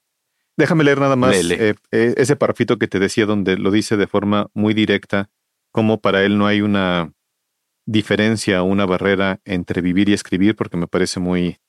[0.57, 4.07] Déjame leer nada más eh, eh, ese parrafito que te decía donde lo dice de
[4.07, 5.29] forma muy directa,
[5.71, 7.13] como para él no hay una
[7.85, 11.59] diferencia o una barrera entre vivir y escribir, porque me parece muy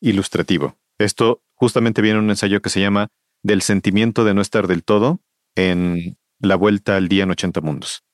[0.00, 0.76] ilustrativo.
[0.98, 3.08] Esto justamente viene en un ensayo que se llama
[3.42, 5.20] Del sentimiento de no estar del todo
[5.56, 8.04] en La vuelta al día en 80 mundos.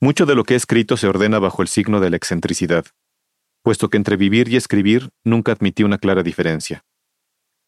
[0.00, 2.84] Mucho de lo que he escrito se ordena bajo el signo de la excentricidad,
[3.62, 6.84] puesto que entre vivir y escribir nunca admití una clara diferencia.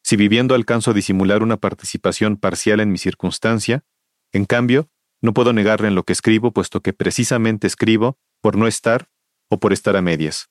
[0.04, 3.84] Si viviendo alcanzo a disimular una participación parcial en mi circunstancia,
[4.32, 4.88] en cambio,
[5.22, 9.08] no puedo negarle en lo que escribo, puesto que precisamente escribo por no estar
[9.48, 10.48] o por estar a medias.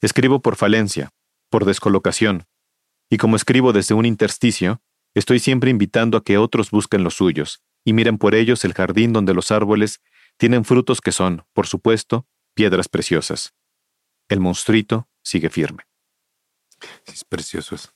[0.00, 1.10] Escribo por falencia,
[1.50, 2.46] por descolocación,
[3.10, 4.82] y como escribo desde un intersticio,
[5.14, 9.12] estoy siempre invitando a que otros busquen los suyos, y miren por ellos el jardín
[9.12, 10.00] donde los árboles
[10.38, 13.54] tienen frutos que son, por supuesto, piedras preciosas.
[14.28, 15.84] El monstruito sigue firme.
[17.06, 17.90] es precioso eso.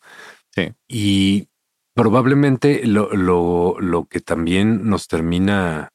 [0.55, 0.75] Sí.
[0.87, 1.49] Y
[1.97, 5.95] probablemente lo, lo, lo que también nos termina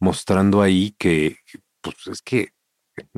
[0.00, 1.38] mostrando ahí que,
[1.80, 2.50] pues es que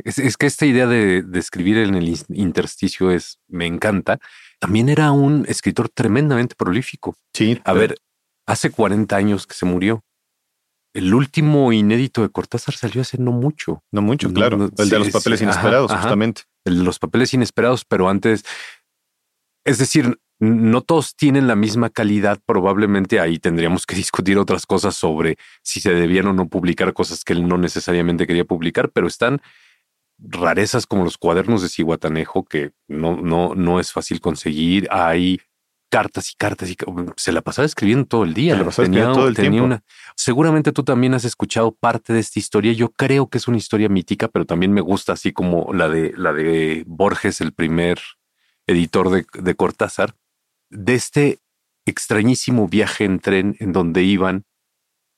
[0.05, 4.18] es, que esta idea de, escribir en el intersticio es, me encanta.
[4.59, 7.16] También era un escritor tremendamente prolífico.
[7.33, 7.61] Sí.
[7.64, 7.97] A ver,
[8.47, 10.05] hace 40 años que se murió.
[10.93, 13.85] El último inédito de Cortázar salió hace no mucho.
[13.91, 14.68] No mucho, claro.
[14.76, 16.43] el de los papeles inesperados, justamente.
[16.64, 18.45] El de los papeles inesperados, pero antes.
[19.64, 22.39] Es decir, no todos tienen la misma calidad.
[22.45, 27.24] Probablemente ahí tendríamos que discutir otras cosas sobre si se debían o no publicar cosas
[27.24, 29.41] que él no necesariamente quería publicar, pero están
[30.18, 34.89] rarezas como los cuadernos de Cihuatanejo, que no, no, no es fácil conseguir.
[34.91, 35.41] Hay
[35.91, 36.76] cartas y cartas y
[37.16, 38.62] se la pasaba escribiendo todo el día.
[38.76, 39.64] tenía, todo el tiempo.
[39.64, 39.82] Una,
[40.16, 42.72] seguramente tú también has escuchado parte de esta historia.
[42.72, 46.12] Yo creo que es una historia mítica, pero también me gusta así como la de
[46.16, 47.99] la de Borges, el primer
[48.66, 50.14] editor de, de Cortázar,
[50.71, 51.39] de este
[51.87, 54.45] extrañísimo viaje en tren en donde iban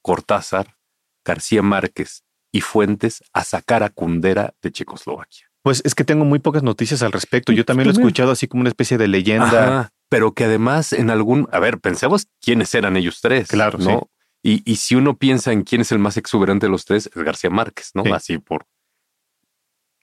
[0.03, 0.77] Cortázar,
[1.25, 2.23] García Márquez
[2.53, 5.51] y Fuentes a sacar a Kundera de Checoslovaquia.
[5.63, 7.53] Pues es que tengo muy pocas noticias al respecto.
[7.53, 9.93] Yo también lo he escuchado así como una especie de leyenda.
[10.09, 13.49] pero que además en algún, a ver, pensemos quiénes eran ellos tres.
[13.49, 14.11] Claro, ¿no?
[14.43, 17.23] Y, y, si uno piensa en quién es el más exuberante de los tres, es
[17.23, 18.03] García Márquez, ¿no?
[18.15, 18.67] Así por...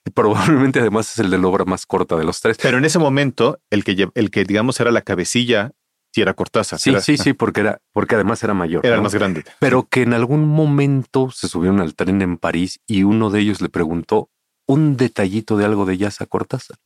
[0.14, 2.58] Probablemente además es el de la obra más corta de los tres.
[2.62, 5.72] Pero en ese momento, el que, el que digamos era la cabecilla
[6.14, 6.80] si era Cortázar.
[6.80, 8.86] Sí, sí, sí, porque era, porque además era mayor.
[8.86, 9.44] Era el más grande.
[9.60, 13.62] Pero que en algún momento se subieron al tren en París y uno de ellos
[13.62, 14.30] le preguntó
[14.66, 16.78] un detallito de algo de jazz a Cortázar.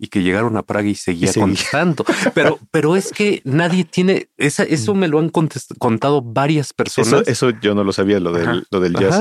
[0.00, 2.04] Y que llegaron a Praga y seguía, contando.
[2.32, 7.26] Pero, pero es que nadie tiene esa, eso me lo han contado varias personas.
[7.26, 9.20] Eso, yo no lo sabía, lo del, lo del jazz.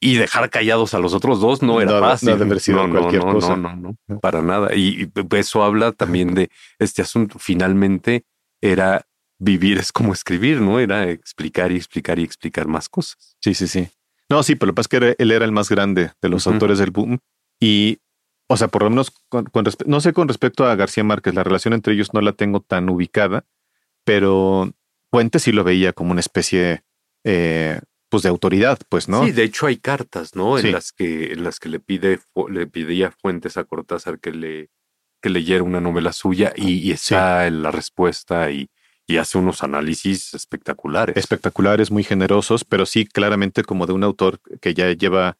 [0.00, 2.36] y, dejar callados a los otros dos no era fácil.
[2.38, 3.56] No, no, cualquier cosa.
[3.56, 4.74] no, no, no, para nada.
[4.74, 7.38] Y eso habla también de este asunto.
[7.38, 8.24] Finalmente,
[8.60, 9.06] era
[9.38, 10.80] vivir es como escribir, ¿no?
[10.80, 13.36] Era explicar y explicar y explicar más cosas.
[13.40, 13.88] Sí, sí, sí.
[14.28, 16.46] No, sí, pero lo que pasa es que él era el más grande de los
[16.46, 17.18] autores del boom
[17.60, 17.98] y,
[18.48, 19.46] o sea, por lo menos con,
[19.86, 22.88] no sé con respecto a García Márquez, la relación entre ellos no la tengo tan
[22.88, 23.44] ubicada,
[24.04, 24.72] pero
[25.10, 26.82] Puente sí lo veía como una especie,
[27.24, 29.24] eh, pues de autoridad, pues, ¿no?
[29.24, 30.58] Sí, de hecho hay cartas, ¿no?
[30.58, 32.20] En las que, en las que le pide,
[32.50, 34.70] le pidía Fuentes a Cortázar que le
[35.20, 38.70] que leyera una novela suya y, está en la respuesta y,
[39.18, 41.16] hace unos análisis espectaculares.
[41.16, 45.38] Espectaculares, muy generosos, pero sí claramente como de un autor que ya lleva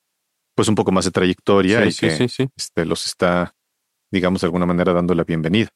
[0.58, 2.08] pues un poco más de trayectoria y que
[2.56, 3.54] este, los está,
[4.10, 5.68] digamos, de alguna manera dando la bienvenida.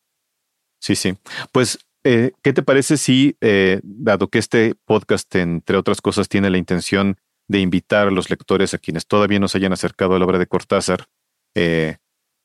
[0.81, 1.17] Sí, sí.
[1.53, 6.51] Pues, eh, ¿qué te parece si, eh, dado que este podcast, entre otras cosas, tiene
[6.51, 7.17] la intención
[7.47, 10.41] de invitar a los lectores a quienes todavía no se hayan acercado a la obra
[10.41, 11.07] de Cortázar,
[11.55, 11.99] eh,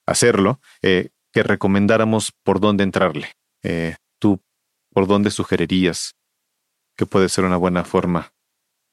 [0.05, 3.31] hacerlo, que recomendáramos por dónde entrarle.
[4.19, 4.39] ¿Tú
[4.93, 6.13] por dónde sugerirías
[6.95, 8.31] que puede ser una buena forma?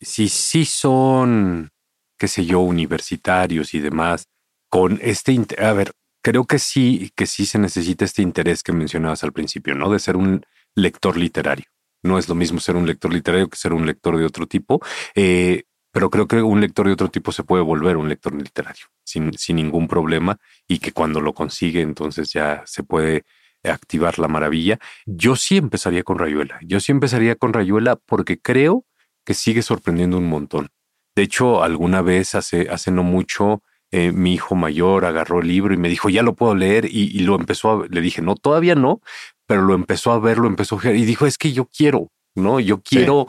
[0.01, 1.74] Si sí son,
[2.19, 4.29] qué sé yo, universitarios y demás,
[4.69, 5.93] con este, a ver,
[6.23, 9.91] creo que sí, que sí se necesita este interés que mencionabas al principio, ¿no?
[9.91, 10.45] De ser un
[10.75, 11.67] lector literario.
[12.03, 14.81] No es lo mismo ser un lector literario que ser un lector de otro tipo.
[15.15, 18.87] Eh, pero creo que un lector de otro tipo se puede volver un lector literario
[19.05, 23.25] sin, sin ningún problema y que cuando lo consigue entonces ya se puede
[23.63, 24.79] activar la maravilla.
[25.07, 26.59] Yo sí empezaría con Rayuela.
[26.63, 28.85] Yo sí empezaría con Rayuela porque creo
[29.25, 30.69] que sigue sorprendiendo un montón.
[31.17, 35.73] De hecho, alguna vez hace, hace no mucho, eh, mi hijo mayor agarró el libro
[35.73, 38.75] y me dijo, ya lo puedo leer y, lo empezó a, le dije, no, todavía
[38.75, 39.01] no,
[39.47, 42.11] pero lo empezó a ver, lo empezó a ver y dijo, es que yo quiero,
[42.35, 42.59] ¿no?
[42.59, 43.27] Yo quiero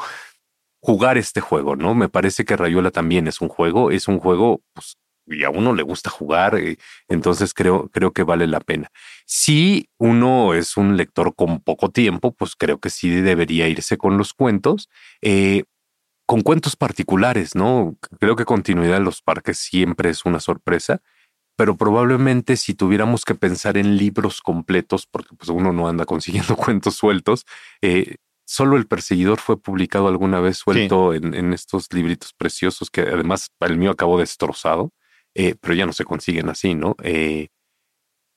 [0.82, 1.94] jugar este juego, ¿no?
[1.94, 5.74] Me parece que Rayuela también es un juego, es un juego, pues, y a uno
[5.74, 6.78] le gusta jugar, eh,
[7.08, 8.90] entonces creo, creo que vale la pena.
[9.26, 14.18] Si uno es un lector con poco tiempo, pues creo que sí debería irse con
[14.18, 14.90] los cuentos,
[15.22, 15.64] eh,
[16.26, 17.96] con cuentos particulares, ¿no?
[18.20, 21.02] Creo que continuidad en los parques siempre es una sorpresa,
[21.56, 26.56] pero probablemente si tuviéramos que pensar en libros completos, porque pues uno no anda consiguiendo
[26.58, 27.46] cuentos sueltos,
[27.82, 28.16] eh,
[28.48, 33.78] Solo el perseguidor fue publicado alguna vez suelto en, estos libritos preciosos que además el
[33.78, 34.94] mío acabó destrozado,
[35.34, 36.96] eh, pero ya no se consiguen así, ¿no?
[37.02, 37.48] Eh,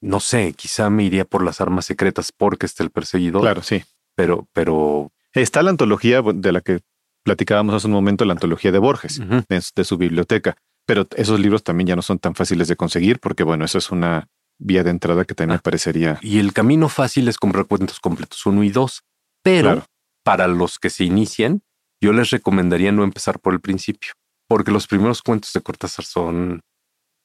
[0.01, 3.43] no sé, quizá me iría por las armas secretas porque está el perseguidor.
[3.43, 3.85] Claro, sí.
[4.15, 5.13] Pero, pero.
[5.35, 6.81] Está la antología de la que
[7.29, 10.57] platicábamos hace un momento, la antología de Borges, de, su biblioteca.
[10.87, 13.91] Pero esos libros también ya no son tan fáciles de conseguir porque, bueno, eso es
[13.91, 16.19] una vía de entrada que también me ah, parecería.
[16.23, 19.03] Y el camino fácil es comprar cuentos completos uno y dos.
[19.43, 19.85] Pero
[20.25, 21.61] para los que se inician,
[22.01, 24.13] yo les recomendaría no empezar por el principio,
[24.49, 26.61] porque los primeros cuentos de Cortázar son,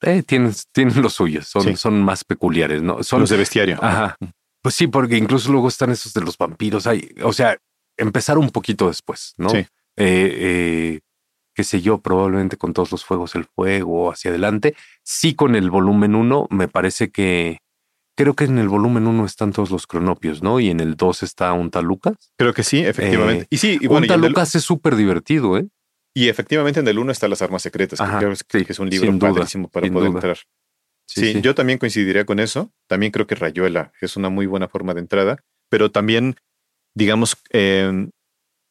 [0.01, 3.01] eh, tienen, tienen los suyos, son, son más peculiares, ¿no?
[3.03, 3.79] Son los de bestiario.
[3.81, 4.17] Ajá.
[4.61, 6.87] Pues sí, porque incluso luego están esos de los vampiros.
[6.87, 7.57] Hay, o sea,
[7.97, 9.49] empezar un poquito después, ¿no?
[9.49, 9.65] Sí.
[9.97, 10.99] Eh, eh,
[11.53, 14.75] qué sé yo, probablemente con todos los fuegos, el fuego hacia adelante.
[15.03, 17.59] Sí, con el volumen 1, me parece que
[18.15, 20.59] Creo que en el volumen 1 están todos los cronopios, ¿no?
[20.59, 22.15] Y en el 2 está un Talucas.
[22.37, 23.45] Creo que sí, efectivamente.
[23.45, 25.67] Eh, y sí, y bueno, un Talucas es súper divertido, ¿eh?
[26.13, 27.99] Y efectivamente en el 1 están las armas secretas,
[28.47, 30.37] que que es un libro padrísimo para poder entrar.
[31.07, 32.71] Sí, yo también coincidiría con eso.
[32.87, 35.37] También creo que Rayuela es una muy buena forma de entrada,
[35.69, 36.35] pero también,
[36.95, 38.11] digamos, em,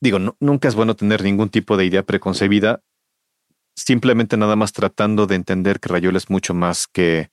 [0.02, 2.82] digo, nunca es bueno tener ningún tipo de idea preconcebida,
[3.76, 7.30] simplemente nada más tratando de entender que Rayuela es mucho más que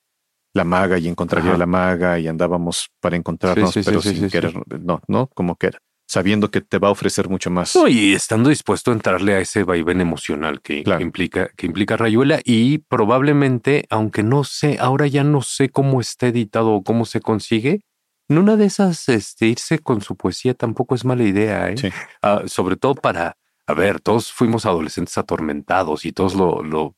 [0.54, 5.02] la maga y encontraría a la maga y andábamos para encontrarnos, pero sin querer, no,
[5.08, 5.72] no, como que
[6.08, 7.76] sabiendo que te va a ofrecer mucho más.
[7.88, 12.80] y estando dispuesto a entrarle a ese vaivén emocional que, implica, que implica Rayuela y
[12.80, 17.82] probablemente, aunque no sé, ahora ya no sé cómo está editado o cómo se consigue,
[18.30, 21.76] en una de esas, este, irse con su poesía tampoco es mala idea, ¿eh?
[22.22, 26.96] Ah, sobre todo para, a ver, todos fuimos adolescentes atormentados y todos lo, lo,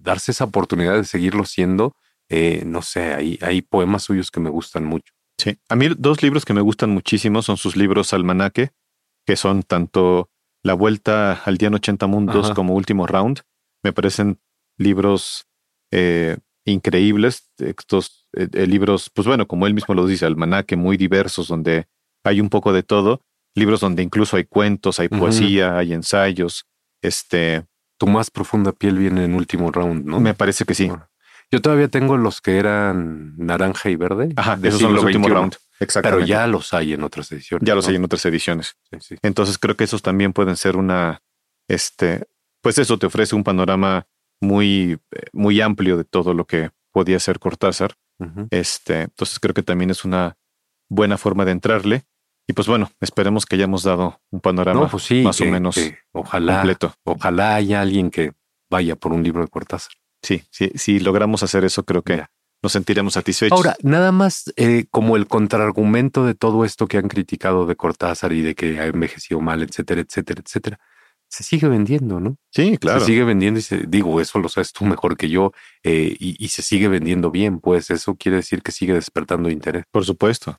[0.00, 1.96] darse esa oportunidad de seguirlo siendo,
[2.28, 5.12] eh, no sé, hay, hay poemas suyos que me gustan mucho.
[5.38, 8.72] Sí, a mí dos libros que me gustan muchísimo son sus libros Almanaque,
[9.24, 10.28] que son tanto
[10.62, 13.40] La Vuelta al Día en 80 Mundos como Último Round.
[13.82, 14.38] Me parecen
[14.76, 15.46] libros
[15.90, 21.48] eh, increíbles, estos eh, libros, pues bueno, como él mismo lo dice, Almanaque, muy diversos,
[21.48, 21.86] donde
[22.24, 23.22] hay un poco de todo.
[23.54, 26.66] Libros donde incluso hay cuentos, hay poesía, hay ensayos.
[27.02, 27.66] Este.
[27.98, 30.20] Tu más profunda piel viene en último round, ¿no?
[30.20, 30.90] Me parece que sí.
[31.50, 34.32] Yo todavía tengo los que eran naranja y verde.
[34.36, 35.56] Ajá, esos son los últimos round.
[35.80, 36.24] Exactamente.
[36.24, 37.66] Pero ya los hay en otras ediciones.
[37.66, 38.76] Ya los hay en otras ediciones.
[39.22, 41.22] Entonces creo que esos también pueden ser una,
[41.68, 42.24] este,
[42.62, 44.06] pues eso te ofrece un panorama
[44.40, 44.98] muy,
[45.32, 47.94] muy amplio de todo lo que podía ser Cortázar.
[48.50, 50.36] Este, entonces creo que también es una
[50.88, 52.04] buena forma de entrarle.
[52.46, 55.78] Y pues bueno, esperemos que hayamos dado un panorama pues más o menos
[56.12, 56.94] ojalá, completo.
[57.04, 58.32] Ojalá haya alguien que
[58.68, 59.92] vaya por un libro de Cortázar.
[60.22, 62.24] Sí, sí, si logramos hacer eso, creo que
[62.62, 63.56] nos sentiremos satisfechos.
[63.56, 68.32] Ahora, nada más eh, como el contraargumento de todo esto que han criticado de Cortázar
[68.32, 70.80] y de que ha envejecido mal, etcétera, etcétera, etcétera.
[71.30, 72.36] Se sigue vendiendo, ¿no?
[72.50, 73.00] Sí, claro.
[73.00, 75.52] Se sigue vendiendo y se, digo, eso lo sabes tú mejor que yo,
[75.84, 79.84] eh, y, y se sigue vendiendo bien, pues eso quiere decir que sigue despertando interés.
[79.92, 80.58] Por supuesto.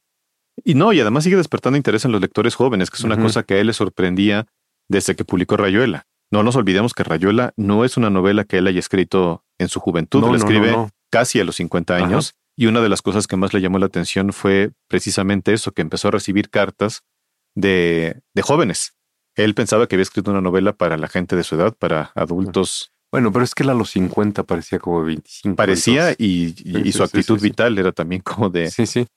[0.64, 3.44] Y no, y además sigue despertando interés en los lectores jóvenes, que es una cosa
[3.44, 4.48] que a él le sorprendía
[4.90, 6.06] desde que publicó Rayuela.
[6.32, 9.80] No nos olvidemos que Rayuela no es una novela que él haya escrito en su
[9.80, 10.76] juventud, la escribe
[11.10, 12.36] casi a los 50 años.
[12.58, 15.82] Y una de las cosas que más le llamó la atención fue precisamente eso, que
[15.82, 17.02] empezó a recibir cartas
[17.56, 18.94] de, de jóvenes.
[19.36, 22.92] Él pensaba que había escrito una novela para la gente de su edad, para adultos
[23.12, 25.56] Bueno, pero es que él a los 50 parecía como 25.
[25.56, 27.48] Parecía y, y- Sí, y sí, su actitud sí, sí.
[27.50, 28.70] vital era también como de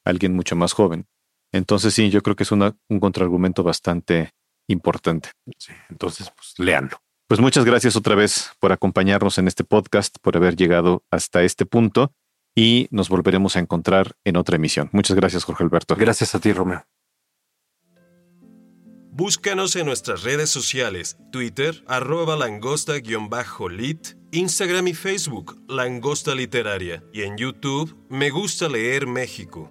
[0.04, 1.06] alguien mucho más joven.
[1.52, 4.30] Entonces sí, yo creo que es una- un contraargumento bastante
[4.68, 5.30] importante.
[5.58, 5.72] sí.
[5.90, 6.96] Entonces, pues léanlo.
[7.28, 11.64] Pues muchas gracias otra vez por acompañarnos en este podcast, por haber llegado hasta este
[11.66, 12.12] punto
[12.56, 14.90] y nos volveremos a encontrar en otra emisión.
[14.92, 15.96] Muchas gracias, Jorge Alberto.
[15.96, 16.84] Gracias a ti, Romeo.
[19.16, 27.36] Búscanos en nuestras redes sociales, Twitter, arroba langosta-lit, Instagram y Facebook, Langosta Literaria, y en
[27.36, 29.70] YouTube, Me Gusta Leer México.